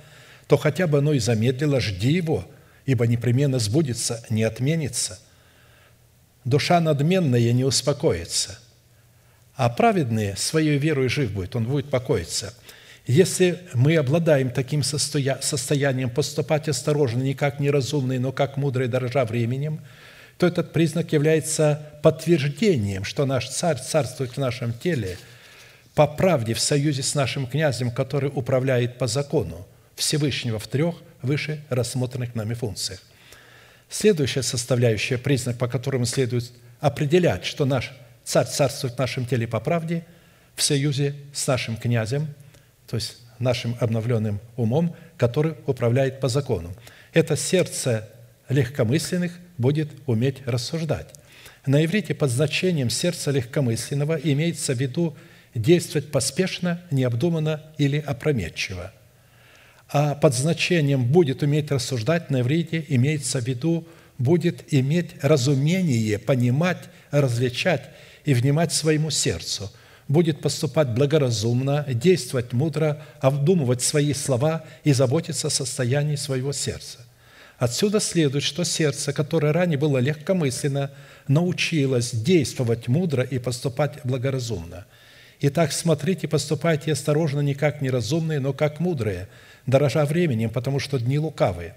[0.47, 2.45] то хотя бы оно и замедлило, жди его,
[2.85, 5.17] ибо непременно сбудется, не отменится–
[6.45, 8.59] душа надменная не успокоится,
[9.55, 12.53] а праведный своей верой жив будет, он будет покоиться.
[13.07, 19.81] Если мы обладаем таким состоянием поступать осторожно, не как неразумный, но как мудрый, дорожа временем,
[20.37, 25.17] то этот признак является подтверждением, что наш царь царствует в нашем теле
[25.93, 29.65] по правде в союзе с нашим князем, который управляет по закону
[29.95, 33.01] Всевышнего в трех выше рассмотренных нами функциях.
[33.97, 37.93] Следующая составляющая, признак, по которому следует определять, что наш
[38.25, 40.05] царь царствует в нашем теле по правде,
[40.53, 42.27] в союзе с нашим князем,
[42.87, 46.75] то есть нашим обновленным умом, который управляет по закону.
[47.13, 48.09] Это сердце
[48.49, 51.07] легкомысленных будет уметь рассуждать.
[51.65, 55.15] На иврите под значением сердца легкомысленного имеется в виду
[55.53, 58.91] действовать поспешно, необдуманно или опрометчиво.
[59.89, 66.89] А под значением «будет уметь рассуждать» на иврите имеется в виду «будет иметь разумение, понимать,
[67.11, 67.89] различать
[68.23, 69.71] и внимать своему сердцу»,
[70.07, 76.99] будет поступать благоразумно, действовать мудро, обдумывать свои слова и заботиться о состоянии своего сердца.
[77.57, 80.91] Отсюда следует, что сердце, которое ранее было легкомысленно,
[81.27, 84.85] научилось действовать мудро и поступать благоразумно.
[85.41, 89.27] Итак, смотрите, поступайте осторожно, не как неразумные, но как мудрые,
[89.65, 91.75] дорожа временем, потому что дни лукавые.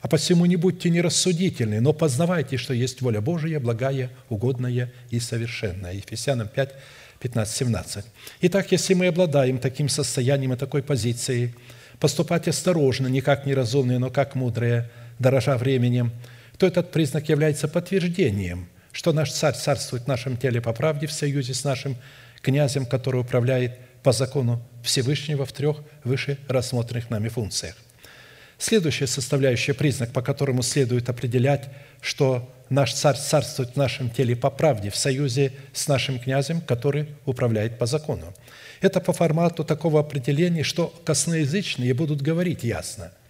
[0.00, 5.94] А посему не будьте нерассудительны, но познавайте, что есть воля Божия, благая, угодная и совершенная.
[5.94, 6.74] Ефесянам 5,
[7.20, 8.04] 15, 17.
[8.42, 11.54] Итак, если мы обладаем таким состоянием и такой позицией,
[11.98, 16.12] поступать осторожно, не как неразумные, но как мудрые, дорожа временем,
[16.58, 21.12] то этот признак является подтверждением, что наш царь царствует в нашем теле по правде в
[21.12, 21.96] союзе с нашим
[22.42, 27.74] князем, который управляет по закону Всевышнего в трех выше рассмотренных нами функциях.
[28.56, 31.68] Следующая составляющая признак, по которому следует определять,
[32.00, 37.08] что наш царь царствует в нашем теле по правде в союзе с нашим князем, который
[37.24, 38.32] управляет по закону.
[38.80, 43.10] Это по формату такого определения, что косноязычные будут говорить ясно–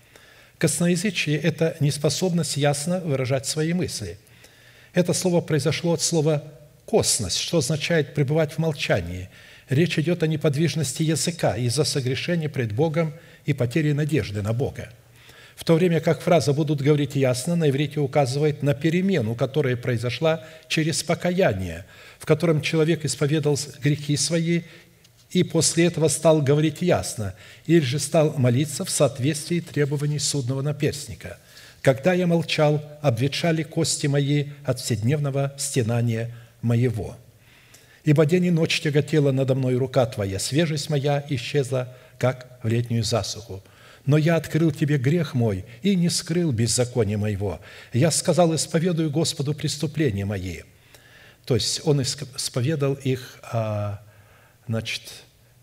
[0.58, 4.18] Косноязычие– это неспособность ясно выражать свои мысли.
[4.94, 6.42] Это слово произошло от слова
[6.86, 9.28] «косность», что означает «пребывать в молчании».
[9.68, 13.14] Речь идет о неподвижности языка из-за согрешения пред Богом
[13.46, 14.90] и потери надежды на Бога.
[15.56, 20.44] В то время как фраза «будут говорить ясно» на иврите указывает на перемену, которая произошла
[20.68, 21.86] через покаяние,
[22.18, 24.62] в котором человек исповедал грехи свои
[25.30, 27.34] и после этого стал говорить ясно,
[27.66, 31.38] или же стал молиться в соответствии требований судного наперстника.
[31.82, 37.16] Когда я молчал, обветшали кости мои от вседневного стенания моего.
[38.06, 43.02] Ибо день и ночь тяготела надо мной рука Твоя, свежесть моя исчезла, как в летнюю
[43.02, 43.64] засуху.
[44.06, 47.60] Но я открыл Тебе грех мой и не скрыл беззакония моего.
[47.92, 50.60] Я сказал, исповедую Господу преступления мои».
[51.44, 54.00] То есть он исповедал их а,
[54.68, 55.02] значит,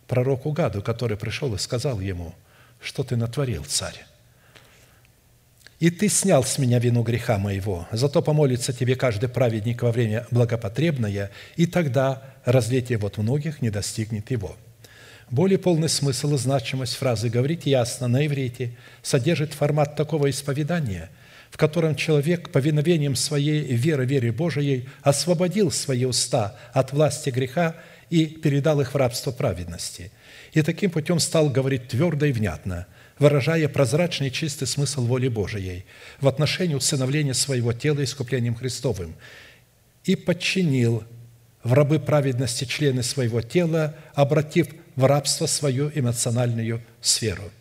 [0.07, 2.35] пророку Гаду, который пришел и сказал ему,
[2.81, 4.05] что ты натворил, царь.
[5.79, 10.27] «И ты снял с меня вину греха моего, зато помолится тебе каждый праведник во время
[10.31, 14.55] благопотребное, и тогда разлитие вот многих не достигнет его».
[15.29, 21.09] Более полный смысл и значимость фразы «говорить ясно» на иврите содержит формат такого исповедания,
[21.49, 27.75] в котором человек повиновением своей веры, вере Божией освободил свои уста от власти греха
[28.09, 30.11] и передал их в рабство праведности.
[30.51, 32.85] И таким путем стал говорить твердо и внятно,
[33.17, 35.85] выражая прозрачный и чистый смысл воли Божией
[36.21, 39.15] в отношении усыновления своего тела искуплением Христовым
[40.03, 41.03] и подчинил
[41.63, 47.51] в рабы праведности члены своего тела, обратив в рабство свою эмоциональную сферу.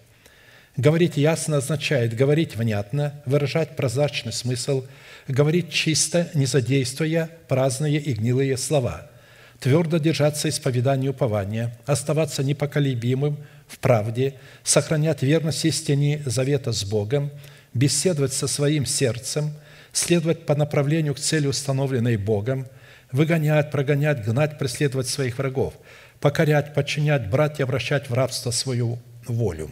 [0.77, 4.87] Говорить ясно означает говорить внятно, выражать прозрачный смысл,
[5.29, 9.09] говорить чисто, не задействуя праздные и гнилые слова–
[9.63, 13.39] твердо держаться исповедания упования, оставаться непоколебимым
[13.69, 14.35] в правде,
[14.65, 17.31] сохранять верность истине завета с Богом,
[17.73, 19.53] беседовать со своим сердцем,
[19.93, 22.67] следовать по направлению к цели, установленной Богом,
[23.13, 25.75] выгонять, прогонять, гнать, преследовать своих врагов,
[26.21, 29.71] покорять, подчинять, брать и обращать в рабство свою волю.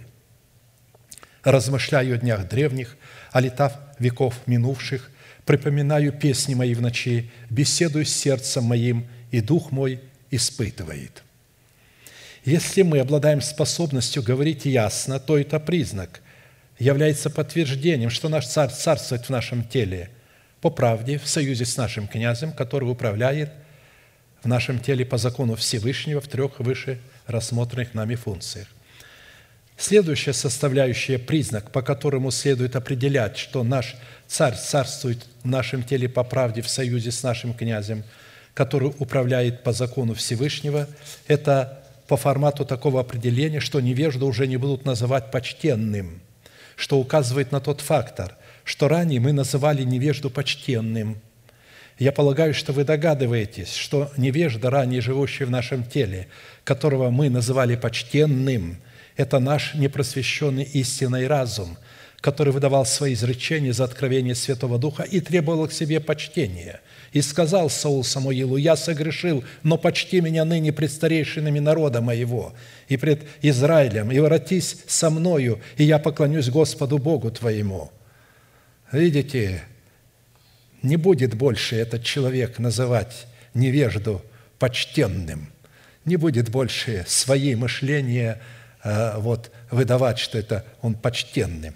[1.43, 2.97] Размышляю о днях древних,
[3.33, 5.11] о летах веков минувших,
[5.47, 11.23] припоминаю песни мои в ночи, беседую с сердцем моим– и дух мой испытывает».
[12.45, 16.23] Если мы обладаем способностью говорить ясно, то это признак,
[16.79, 20.09] является подтверждением, что наш царь царствует в нашем теле
[20.61, 23.51] по правде, в союзе с нашим князем, который управляет
[24.43, 28.69] в нашем теле по закону Всевышнего в трех выше рассмотренных нами функциях.
[29.77, 33.97] Следующая составляющая признак, по которому следует определять, что наш
[34.27, 38.05] царь царствует в нашем теле по правде в союзе с нашим князем–
[38.55, 40.87] который управляет по закону Всевышнего,
[41.27, 46.21] это по формату такого определения, что невежду уже не будут называть почтенным,
[46.77, 51.19] что указывает на тот фактор, что ранее мы называли невежду почтенным.
[51.99, 56.29] Я полагаю, что вы догадываетесь, что невежда, ранее живущий в нашем теле,
[56.65, 58.79] которого мы называли почтенным,
[59.17, 61.77] это наш непросвещенный истинный разум,
[62.21, 66.81] который выдавал свои изречения за откровение Святого Духа и требовал к себе почтения–
[67.13, 72.55] и сказал Саул Самуилу, «Я согрешил, но почти меня ныне пред старейшинами народа моего
[72.89, 77.91] и пред Израилем, и воротись со мною, и я поклонюсь Господу Богу твоему».
[78.93, 79.63] Видите,
[80.83, 84.23] не будет больше этот человек называть невежду
[84.59, 85.49] почтенным,
[86.05, 88.41] не будет больше свои мышления
[88.83, 91.73] э, вот, выдавать, что это он почтенный.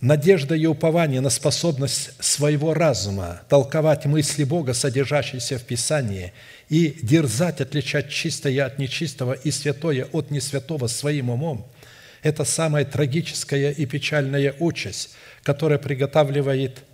[0.00, 6.32] Надежда и упование на способность своего разума толковать мысли Бога, содержащиеся в Писании,
[6.68, 11.66] и дерзать отличать чистое от нечистого и святое от несвятого своим умом–
[12.22, 15.10] это самая трагическая и печальная участь,
[15.48, 16.84] которая приготавливает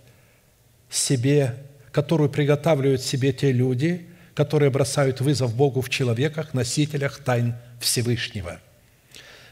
[0.89, 1.55] себе,
[1.91, 8.61] которую приготавливают себе те люди, которые бросают вызов Богу в человеках, носителях тайн Всевышнего.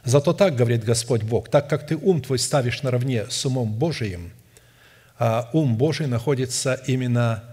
[0.05, 4.31] Зато так, говорит Господь Бог, так как ты ум твой ставишь наравне с умом Божиим,
[5.19, 7.43] а ум Божий находится именно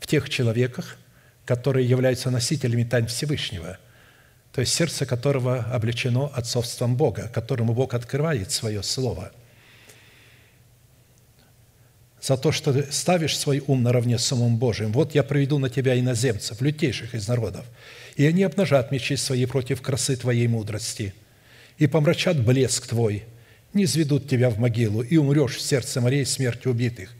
[0.00, 0.96] в тех человеках,
[1.44, 3.78] которые являются носителями тайн Всевышнего,
[4.50, 9.30] то есть сердце которого облечено отцовством Бога, которому Бог открывает свое Слово–
[12.26, 14.90] за то, что ты ставишь свой ум наравне с умом Божиим.
[14.90, 17.64] Вот я приведу на тебя иноземцев, лютейших из народов,
[18.16, 21.14] и они обнажат мечи свои против красы твоей мудрости,
[21.78, 23.22] и помрачат блеск твой,
[23.74, 27.14] не изведут тебя в могилу, и умрешь в сердце морей смертью убитых.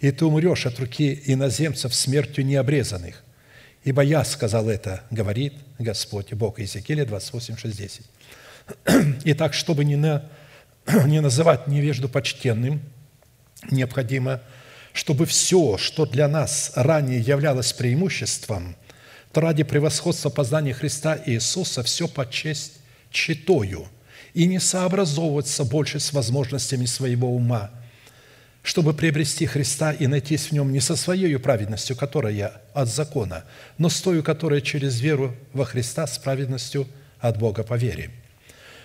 [0.00, 3.22] И ты умрешь от руки иноземцев смертью необрезанных.
[3.84, 6.58] Ибо я сказал это, говорит Господь Бог.
[6.60, 8.02] Иезекииля 28, 6, 10.
[9.24, 10.30] Итак, чтобы не, на,
[11.04, 12.80] не называть невежду почтенным–
[13.70, 14.40] необходимо,
[14.92, 18.76] чтобы все, что для нас ранее являлось преимуществом,
[19.32, 22.74] то ради превосходства познания Христа Иисуса все почесть
[23.10, 23.88] читою
[24.34, 27.70] и не сообразовываться больше с возможностями своего ума,
[28.62, 33.44] чтобы приобрести Христа и найтись в нем не со своей праведностью, которая от закона,
[33.78, 36.86] но с той, которая через веру во Христа с праведностью
[37.20, 38.10] от Бога по вере,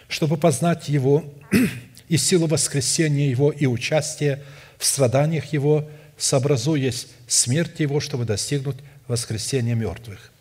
[0.07, 1.23] чтобы познать Его
[2.10, 4.43] и силу воскресения Его и участие
[4.80, 5.88] в страданиях Его,
[6.18, 8.77] сообразуясь смерть Его, чтобы достигнуть
[9.07, 10.31] воскресения мертвых.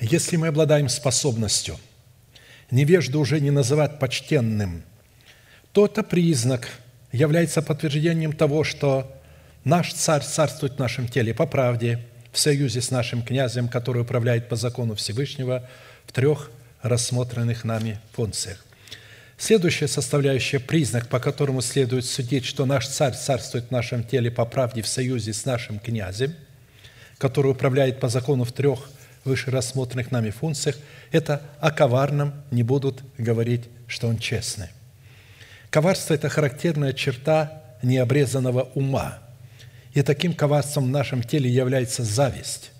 [0.00, 1.78] Если мы обладаем способностью
[2.70, 4.82] невежду уже не называть почтенным,
[5.72, 6.68] то это признак,
[7.12, 9.14] является подтверждением того, что
[9.64, 14.48] наш царь царствует в нашем теле по правде, в союзе с нашим князем, который управляет
[14.48, 15.68] по закону Всевышнего
[16.06, 16.50] в трех
[16.82, 18.64] рассмотренных нами функциях.
[19.38, 24.44] Следующая составляющая, признак, по которому следует судить, что наш царь царствует в нашем теле по
[24.44, 26.34] правде в союзе с нашим князем,
[27.18, 28.88] который управляет по закону в трех
[29.24, 30.76] выше рассмотренных нами функциях,
[31.10, 34.68] это о коварном не будут говорить, что он честный.
[35.70, 39.18] Коварство– это характерная черта необрезанного ума.
[39.94, 42.72] И таким коварством в нашем теле является зависть,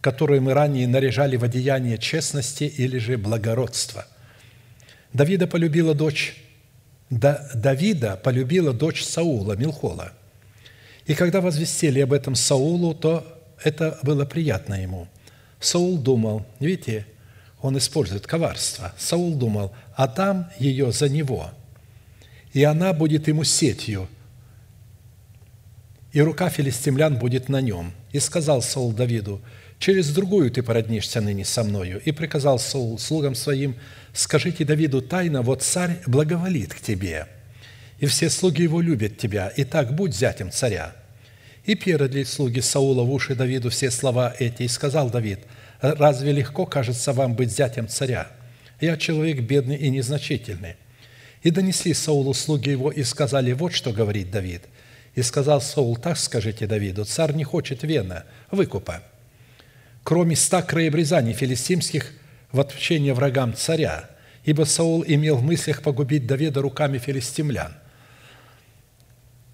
[0.00, 4.06] которую мы ранее наряжали в одеяние честности или же благородства–
[5.14, 6.36] Давида полюбила дочь
[7.10, 10.12] да, Давида полюбила дочь Саула, Милхола.
[11.06, 15.06] И когда возвестили об этом Саулу, то это было приятно ему.
[15.60, 17.06] Саул думал, видите,
[17.60, 18.92] он использует коварство.
[18.98, 21.50] Саул думал, а там ее за него,
[22.52, 24.08] и она будет ему сетью,
[26.12, 27.92] и рука филистимлян будет на нем.
[28.12, 29.40] И сказал Саул Давиду,
[29.78, 32.00] через другую ты породнишься ныне со мною.
[32.04, 33.76] И приказал слугам своим,
[34.12, 37.26] скажите Давиду тайно, вот царь благоволит к тебе,
[37.98, 40.94] и все слуги его любят тебя, и так будь зятем царя».
[41.64, 45.40] И передали слуги Саула в уши Давиду все слова эти, и сказал Давид,
[45.80, 48.28] «Разве легко кажется вам быть зятем царя?
[48.80, 50.76] Я человек бедный и незначительный».
[51.42, 54.62] И донесли Саулу слуги его и сказали, «Вот что говорит Давид».
[55.14, 59.02] И сказал Саул, «Так скажите Давиду, царь не хочет вена, выкупа,
[60.04, 62.12] кроме ста краеобрезаний филистимских–
[62.54, 64.08] в отвчение врагам царя,
[64.44, 67.74] ибо Саул имел в мыслях погубить Давида руками филистимлян.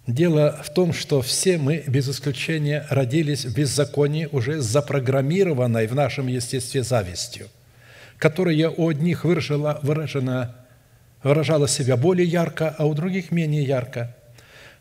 [0.07, 6.27] Дело в том, что все мы, без исключения, родились в беззаконии уже запрограммированной в нашем
[6.27, 7.49] естестве завистью,
[8.19, 10.57] которая у одних выражала, выражена,
[11.23, 14.15] выражала себя более ярко, а у других менее ярко–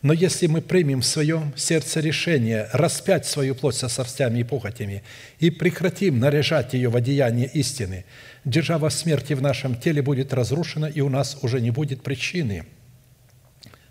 [0.02, 5.04] но если мы примем в своем сердце решение распять свою плоть со сорстями и похотями
[5.40, 8.06] и прекратим наряжать ее в одеяние истины,
[8.46, 12.66] держава смерти в нашем теле будет разрушена, и у нас уже не будет причины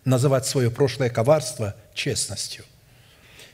[0.07, 2.65] называть свое прошлое коварство честностью.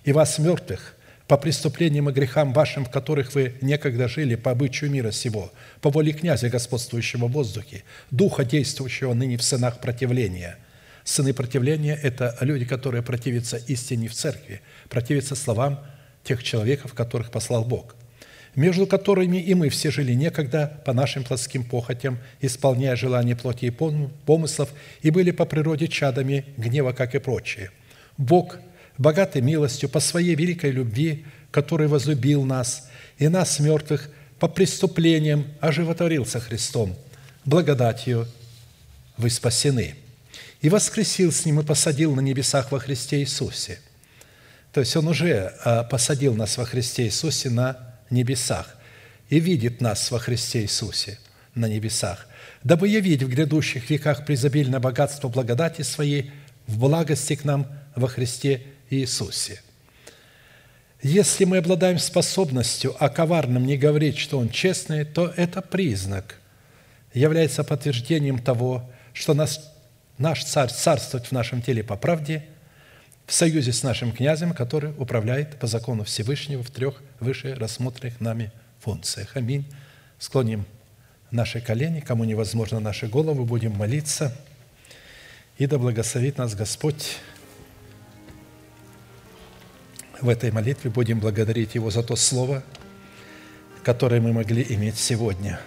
[0.05, 0.95] И вас, мертвых,
[1.27, 5.91] по преступлениям и грехам вашим, в которых вы некогда жили по обычаю мира сего, по
[5.91, 7.83] воле князя, господствующего в воздухе,
[8.13, 10.57] духа, действующего ныне в сынах противления–
[11.05, 15.85] Сыны противления– это люди, которые противятся истине в церкви, противятся словам
[16.25, 17.95] тех человеков, которых послал Бог.
[18.55, 23.71] между которыми и мы все жили некогда по нашим плотским похотям, исполняя желания плоти и
[23.71, 24.71] помыслов,
[25.03, 27.71] и были по природе чадами гнева, как и прочие.
[28.17, 28.59] Бог,
[28.97, 34.09] богатый милостью, по своей великой любви, который возлюбил нас, и нас, мертвых,
[34.39, 36.95] по преступлениям оживотворился Христом,
[37.45, 38.27] благодатью
[39.17, 39.95] вы спасены.
[40.65, 43.81] И воскресил с Ним и посадил на небесах во Христе Иисусе.
[44.73, 48.74] То есть Он уже а, посадил нас во Христе Иисусе на небесах
[49.28, 51.19] и видит нас во Христе Иисусе
[51.55, 52.27] на небесах,
[52.62, 56.32] дабы явить в грядущих веках призабильное богатство благодати Своей
[56.66, 59.61] в благости к нам во Христе Иисусе.
[61.03, 66.41] Если мы обладаем способностью о коварном не говорить, что он честный, то это признак,
[67.12, 69.74] является подтверждением того, что нас,
[70.19, 72.45] наш царь царствует в нашем теле по правде,
[73.27, 78.53] в союзе с нашим князем, который управляет по закону Всевышнего в трех выше рассмотренных нами
[78.81, 79.36] функциях.
[79.36, 79.65] Аминь.
[80.19, 80.66] Склоним
[81.31, 84.36] наши колени, кому невозможно наши головы, будем молиться.
[85.57, 87.16] И да благословит нас Господь
[90.20, 90.91] в этой молитве.
[90.91, 92.62] Будем благодарить Его за то Слово,
[93.82, 95.61] которое мы могли иметь сегодня,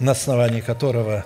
[0.00, 1.24] на основании которого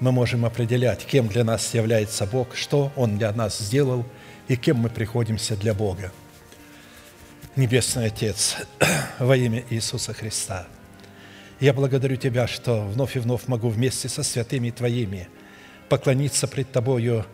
[0.00, 4.04] мы можем определять, кем для нас является Бог, что Он для нас сделал
[4.46, 6.12] и кем мы приходимся для Бога.
[7.56, 8.56] Небесный Отец,
[9.18, 10.68] во имя Иисуса Христа,
[11.58, 15.28] я благодарю Тебя, что вновь и вновь могу вместе со святыми Твоими
[15.88, 17.26] поклониться пред Тобою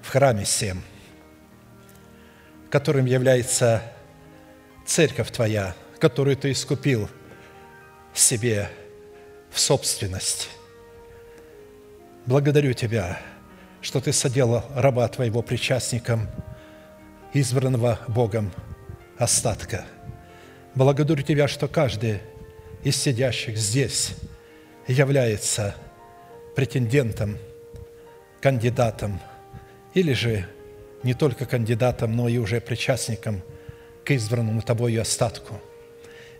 [0.00, 0.82] в храме всем,
[2.70, 3.82] которым является
[4.86, 7.10] Церковь Твоя, которую Ты искупил
[8.14, 8.70] себе
[9.50, 10.48] в собственность.
[12.26, 13.20] Благодарю Тебя,
[13.80, 16.28] что Ты соделал раба Твоего причастником,
[17.32, 18.52] избранного Богом–
[19.18, 19.84] остатка.
[20.74, 22.20] Благодарю Тебя, что каждый
[22.84, 24.14] из сидящих здесь
[24.86, 25.74] является
[26.54, 27.36] претендентом,
[28.40, 29.20] кандидатом,
[29.94, 30.46] или же
[31.02, 33.42] не только кандидатом, но и уже причастником
[34.04, 35.60] к избранному Тобою остатку.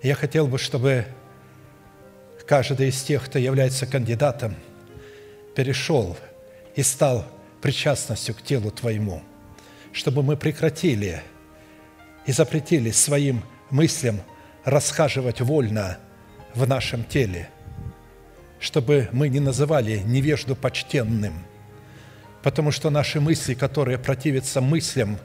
[0.02, 1.06] Я хотел бы, чтобы
[2.48, 4.56] каждый из тех, кто является кандидатом,
[5.54, 6.16] перешел
[6.74, 7.24] и стал
[7.60, 9.22] причастностью к телу Твоему,
[9.92, 11.22] чтобы мы прекратили–
[12.28, 14.20] и запретили своим мыслям
[14.62, 15.96] расхаживать вольно
[16.54, 17.48] в нашем теле,
[18.60, 21.32] чтобы мы не называли невежду почтенным,
[22.42, 25.18] потому что наши мысли, которые противятся мыслям,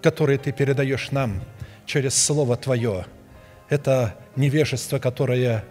[0.00, 1.42] которые Ты передаешь нам
[1.84, 3.04] через Слово Твое,
[3.68, 5.62] это невежество, которое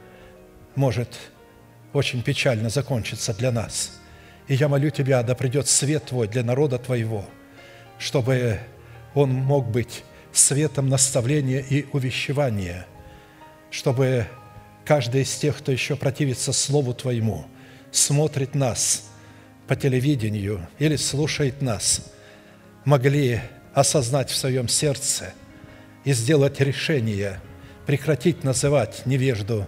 [0.75, 1.09] может
[1.93, 3.99] очень печально закончиться для нас.
[4.47, 7.25] И я молю Тебя, да придет свет Твой для народа Твоего,
[7.97, 8.59] чтобы
[9.13, 12.85] он мог быть светом наставления и увещевания,
[13.71, 14.27] чтобы
[14.83, 17.45] каждый из тех, кто еще противится Слову Твоему,
[17.91, 19.09] смотрит нас
[19.67, 22.13] по телевидению или слушает нас,
[22.83, 23.39] могли
[23.73, 25.33] осознать в своем сердце
[26.03, 27.39] и сделать решение
[27.85, 29.67] прекратить называть невежду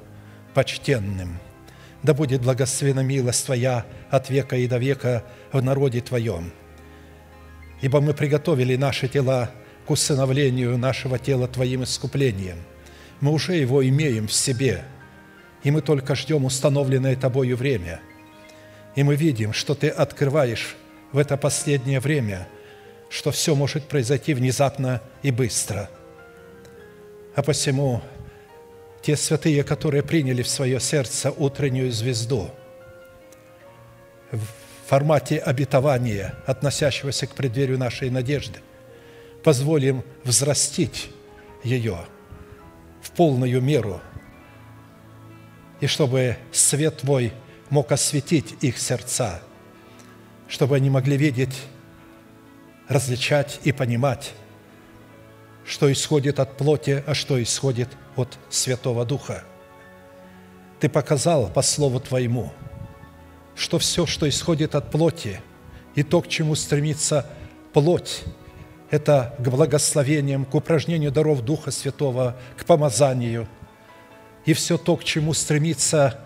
[0.58, 1.38] почтенным.
[2.02, 6.52] Да будет благословена милость Твоя от века и до века в народе Твоем.
[7.82, 9.52] Ибо мы приготовили наши тела
[9.86, 12.58] к усыновлению нашего тела Твоим искуплением.
[13.22, 14.84] Мы уже его имеем в себе,
[15.62, 18.00] и мы только ждем установленное Тобою время.
[18.96, 20.76] И мы видим, что Ты открываешь
[21.12, 22.48] в это последнее время,
[23.12, 25.88] что все может произойти внезапно и быстро.
[27.36, 28.02] А посему
[29.08, 32.52] те святые, которые приняли в свое сердце утреннюю звезду
[34.34, 34.42] в
[34.86, 38.60] формате обетования, относящегося к преддверию нашей надежды,
[39.46, 41.10] позволим взрастить
[41.64, 42.00] ее
[43.02, 44.02] в полную меру,
[45.80, 47.32] и чтобы свет Твой
[47.70, 49.40] мог осветить их сердца,
[50.50, 51.56] чтобы они могли видеть,
[52.90, 54.34] различать и понимать,
[55.68, 59.44] что исходит от плоти, а что исходит от Святого Духа.
[60.80, 62.54] Ты показал по Слову Твоему,
[63.54, 65.42] что все, что исходит от плоти,
[65.94, 67.30] и то, к чему стремится
[67.74, 68.24] плоть,
[68.90, 73.46] это к благословениям, к упражнению даров Духа Святого, к помазанию.
[74.46, 76.22] И все то, к чему стремится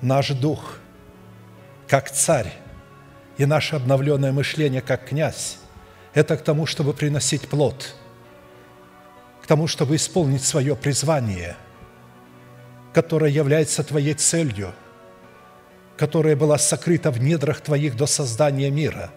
[0.00, 0.78] наш Дух,
[1.86, 2.54] как царь,
[3.36, 5.58] и наше обновленное мышление, как князь,
[6.14, 7.94] это к тому, чтобы приносить плод,
[9.42, 11.56] к тому, чтобы исполнить свое призвание,
[12.92, 14.72] которое является твоей целью,
[15.96, 19.10] которая была сокрыта в недрах твоих до создания мира,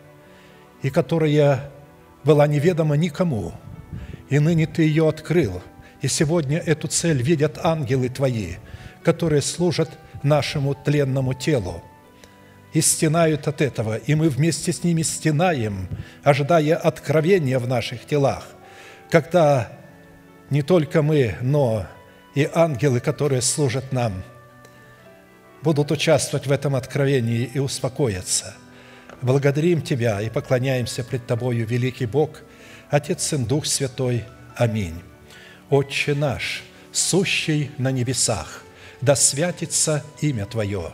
[0.81, 1.71] и которая
[2.23, 3.53] была неведома никому,
[4.29, 5.61] и ныне Ты ее открыл,
[6.01, 8.55] и сегодня эту цель видят ангелы Твои,
[9.03, 9.89] которые служат
[10.23, 11.83] нашему тленному телу,
[12.73, 15.87] и стенают от этого, и мы вместе с ними стенаем,
[16.23, 18.47] ожидая откровения в наших телах,
[19.09, 19.71] когда
[20.49, 21.85] не только мы, но
[22.35, 24.23] и ангелы, которые служат нам,
[25.61, 28.55] будут участвовать в этом откровении и успокоятся.
[29.21, 32.41] Благодарим Тебя и поклоняемся пред Тобою, великий Бог,
[32.89, 34.25] Отец, Сын, Дух Святой.
[34.55, 35.01] Аминь.
[35.69, 38.63] Отче наш, сущий на небесах,
[39.01, 40.93] да святится имя Твое,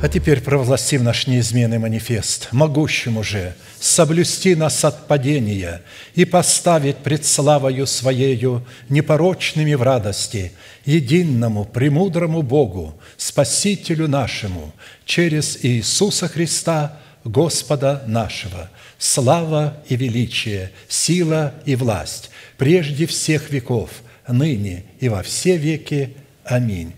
[0.00, 5.82] А теперь провозгласим наш неизменный манифест, могущему же соблюсти нас от падения
[6.14, 10.52] и поставить пред славою Своею непорочными в радости,
[10.84, 14.72] единому, премудрому Богу, Спасителю нашему,
[15.04, 23.90] через Иисуса Христа, Господа нашего, слава и величие, сила и власть, прежде всех веков,
[24.28, 26.14] ныне и во все веки.
[26.44, 26.92] Аминь.